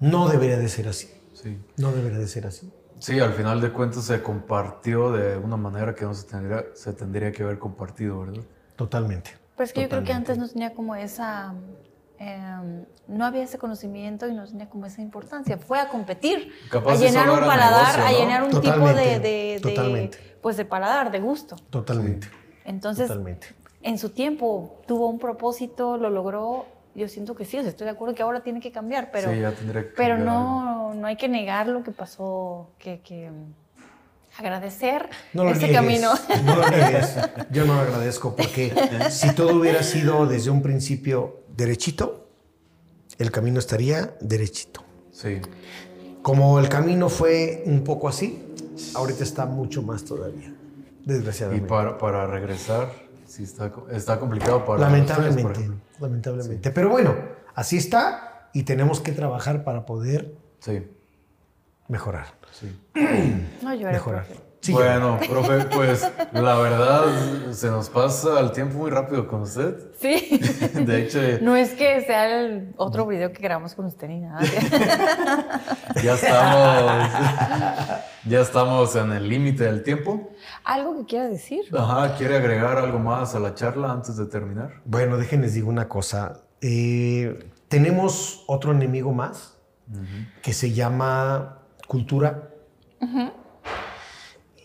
[0.00, 1.08] no debería de ser así.
[1.32, 1.58] Sí.
[1.76, 2.72] No debería de ser así.
[2.98, 6.92] Sí, al final de cuentas se compartió de una manera que no se tendría, se
[6.92, 8.42] tendría que haber compartido, ¿verdad?
[8.76, 9.32] Totalmente.
[9.56, 11.54] Pero es que yo creo que antes no tenía como esa.
[12.18, 15.58] eh, no había ese conocimiento y no tenía como esa importancia.
[15.58, 19.00] Fue a competir, Capaz a llenar un paladar, negocio, a llenar un tipo de, Totalmente,
[19.18, 19.18] de-
[19.54, 20.18] de- totalmente.
[20.40, 21.56] pues de paladar, de gusto.
[21.70, 22.28] Totalmente.
[22.64, 23.48] Entonces, Totalmente.
[23.82, 26.66] en su tiempo tuvo un propósito, lo logró.
[26.94, 29.32] Yo siento que sí, o sea, estoy de acuerdo que ahora tiene que cambiar, pero,
[29.32, 30.26] sí, ya tendría que pero algo.
[30.26, 33.30] no, no hay que negar lo que pasó, que, que
[34.38, 36.10] agradecer No lo ese niegues, camino.
[36.44, 37.16] No lo niegues.
[37.50, 38.72] Yo no lo agradezco porque
[39.10, 42.28] si todo hubiera sido desde un principio derechito,
[43.18, 44.82] el camino estaría derechito.
[45.12, 45.40] Sí,
[46.22, 48.42] Como el camino fue un poco así,
[48.94, 50.48] ahorita está mucho más todavía.
[50.48, 51.68] y Desgraciadamente.
[51.68, 52.90] para, para regresar,
[53.26, 55.52] sí está, está complicado para ustedes, por
[56.00, 56.70] lamentablemente.
[56.70, 57.14] Pero bueno,
[57.54, 60.82] así está y tenemos que trabajar para poder Sí,
[61.88, 62.26] mejorar.
[62.52, 62.74] sí.
[63.62, 64.24] No llores, Mejorar.
[64.24, 64.40] profe.
[64.60, 67.04] Sí, bueno, profe, pues la verdad
[67.52, 69.76] se nos pasa el tiempo muy rápido con usted.
[70.00, 70.40] Sí.
[70.74, 74.40] De hecho, No es que sea el otro video que grabamos con usted ni nada.
[76.02, 77.10] ya estamos,
[78.24, 80.30] ya estamos en el límite del tiempo.
[80.64, 81.64] ¿Algo que quiera decir?
[81.76, 84.80] Ajá, ¿quiere agregar algo más a la charla antes de terminar?
[84.86, 86.42] Bueno, déjenles digo una cosa.
[86.62, 89.58] Eh, tenemos otro enemigo más
[90.42, 92.50] que se llama cultura.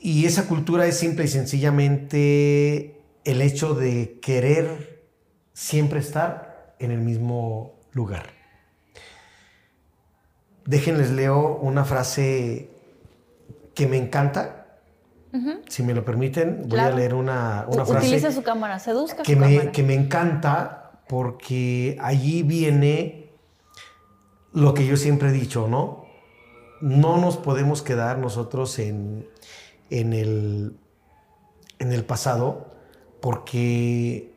[0.01, 5.03] Y esa cultura es simple y sencillamente el hecho de querer
[5.51, 8.27] siempre estar en el mismo lugar.
[10.65, 12.69] Déjenles leo una frase
[13.73, 14.58] que me encanta.
[15.67, 19.39] Si me lo permiten, voy a leer una, frase Utilice su cámara, seduzca que su
[19.39, 19.71] me, cámara.
[19.71, 23.31] que me encanta porque allí viene
[24.53, 26.05] lo que yo siempre he dicho, ¿no?
[26.81, 29.27] No nos podemos quedar nosotros en,
[29.91, 30.75] en, el,
[31.79, 32.71] en el pasado
[33.21, 34.33] porque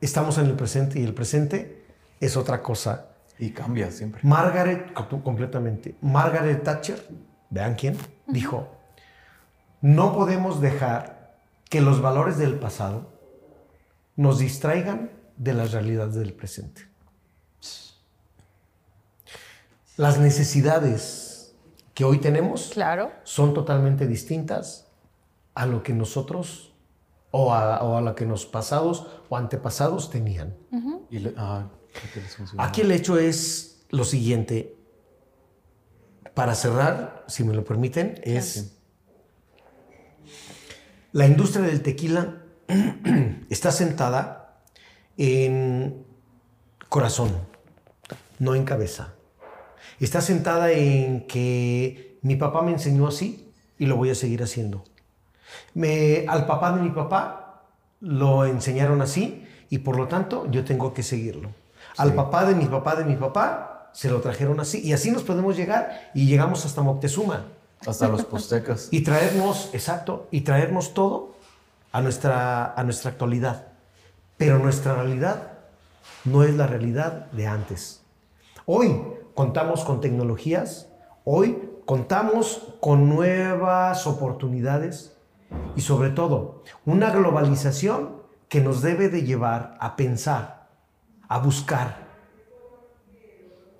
[0.00, 1.84] estamos en el presente y el presente
[2.20, 3.08] es otra cosa.
[3.38, 4.20] Y cambia siempre.
[4.24, 7.06] Margaret, co- completamente, Margaret Thatcher,
[7.50, 7.96] vean quién,
[8.26, 8.68] dijo,
[9.82, 11.36] no podemos dejar
[11.68, 13.10] que los valores del pasado
[14.16, 16.88] nos distraigan de las realidades del presente.
[19.96, 21.54] Las necesidades
[21.94, 23.10] que hoy tenemos Claro.
[23.24, 24.86] son totalmente distintas
[25.54, 26.72] a lo que nosotros
[27.30, 30.56] o a, o a lo que los pasados o antepasados tenían.
[31.10, 31.68] Y le- ah.
[32.56, 34.76] Aquí el hecho es lo siguiente.
[36.34, 38.78] Para cerrar, si me lo permiten, es
[41.12, 42.38] la industria del tequila
[43.50, 44.62] está sentada
[45.18, 46.04] en
[46.88, 47.36] corazón,
[48.38, 49.14] no en cabeza.
[50.00, 54.84] Está sentada en que mi papá me enseñó así y lo voy a seguir haciendo.
[55.74, 57.64] Me, al papá de mi papá
[58.00, 61.50] lo enseñaron así y por lo tanto yo tengo que seguirlo.
[61.98, 65.22] Al papá de mi papá de mi papá se lo trajeron así y así nos
[65.22, 67.44] podemos llegar y llegamos hasta Moctezuma
[67.86, 68.88] Hasta los postecas.
[68.90, 71.34] y traernos, exacto, y traernos todo
[71.90, 73.68] a nuestra, a nuestra actualidad.
[74.36, 75.52] Pero nuestra realidad
[76.24, 78.02] no es la realidad de antes.
[78.66, 79.02] Hoy
[79.34, 80.88] contamos con tecnologías,
[81.24, 85.16] hoy contamos con nuevas oportunidades
[85.76, 90.68] y sobre todo una globalización que nos debe de llevar a pensar,
[91.28, 91.96] a buscar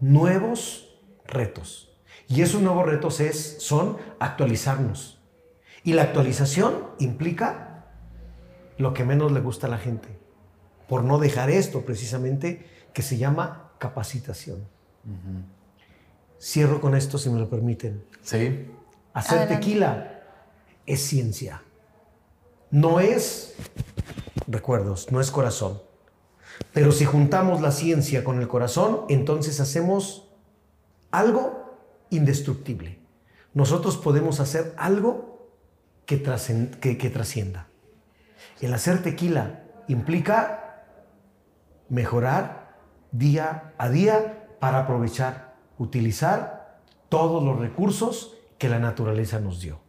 [0.00, 1.91] nuevos retos.
[2.33, 5.20] Y esos nuevos retos es, son actualizarnos.
[5.85, 7.85] Y la actualización implica
[8.78, 10.09] lo que menos le gusta a la gente,
[10.89, 14.66] por no dejar esto precisamente que se llama capacitación.
[16.41, 18.03] Cierro con esto, si me lo permiten.
[18.22, 18.70] Sí.
[19.12, 19.66] Hacer Adelante.
[19.66, 20.22] tequila
[20.87, 21.62] es ciencia.
[22.70, 23.57] No es
[24.47, 25.83] recuerdos, no es corazón.
[26.72, 30.30] Pero si juntamos la ciencia con el corazón, entonces hacemos
[31.11, 31.61] algo
[32.12, 32.98] indestructible.
[33.54, 35.50] Nosotros podemos hacer algo
[36.06, 37.68] que, trascienda.
[38.60, 40.84] El hacer tequila implica
[41.88, 42.76] mejorar
[43.10, 49.80] día a día para aprovechar, utilizar todos los recursos que la naturaleza nos dio.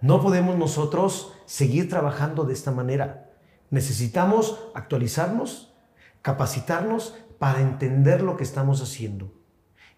[0.00, 3.30] No podemos nosotros seguir trabajando de esta manera.
[3.70, 5.74] Necesitamos actualizarnos,
[6.22, 9.35] capacitarnos para entender lo que estamos haciendo.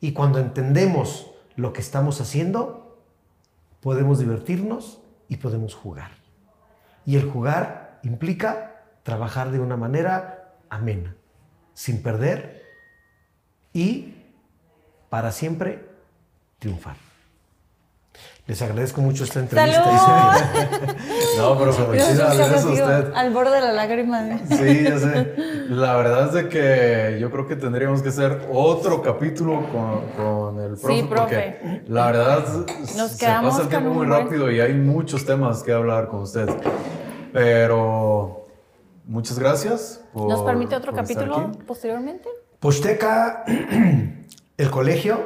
[0.01, 2.99] Y cuando entendemos lo que estamos haciendo,
[3.81, 6.13] podemos divertirnos y podemos jugar.
[7.05, 11.17] Y el jugar implica trabajar de una manera amena,
[11.75, 12.63] sin perder
[13.73, 14.15] y
[15.09, 15.89] para siempre
[16.59, 16.97] triunfar.
[18.47, 19.85] Les agradezco mucho esta entrevista.
[19.85, 20.97] ¡Salud!
[21.37, 23.13] No, pero felicidades a usted.
[23.15, 24.27] Al borde de la lágrima.
[24.27, 24.41] ¿eh?
[24.49, 25.35] Sí, ya sé.
[25.69, 30.61] La verdad es de que yo creo que tendríamos que hacer otro capítulo con, con
[30.61, 30.95] el profe.
[31.01, 31.59] Sí, profe.
[31.61, 32.45] Porque la verdad
[32.97, 36.21] Nos se quedamos pasa el tiempo muy rápido y hay muchos temas que hablar con
[36.23, 36.49] usted.
[37.33, 38.47] Pero
[39.05, 40.01] muchas gracias.
[40.13, 42.29] Por, ¿Nos permite otro capítulo posteriormente?
[42.61, 43.45] Posteca,
[44.57, 45.21] el colegio,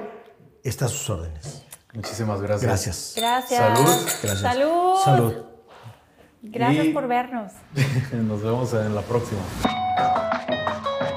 [0.65, 1.65] está a sus órdenes.
[1.95, 2.63] Muchísimas gracias.
[2.65, 3.15] Gracias.
[3.17, 3.61] Gracias.
[3.61, 4.01] Salud.
[4.23, 4.41] Gracias.
[4.41, 4.97] Salud.
[5.05, 5.35] Salud.
[6.43, 7.53] Gracias Y- por vernos.
[8.13, 9.41] Nos vemos en la próxima.
[9.97, 11.12] Thank you.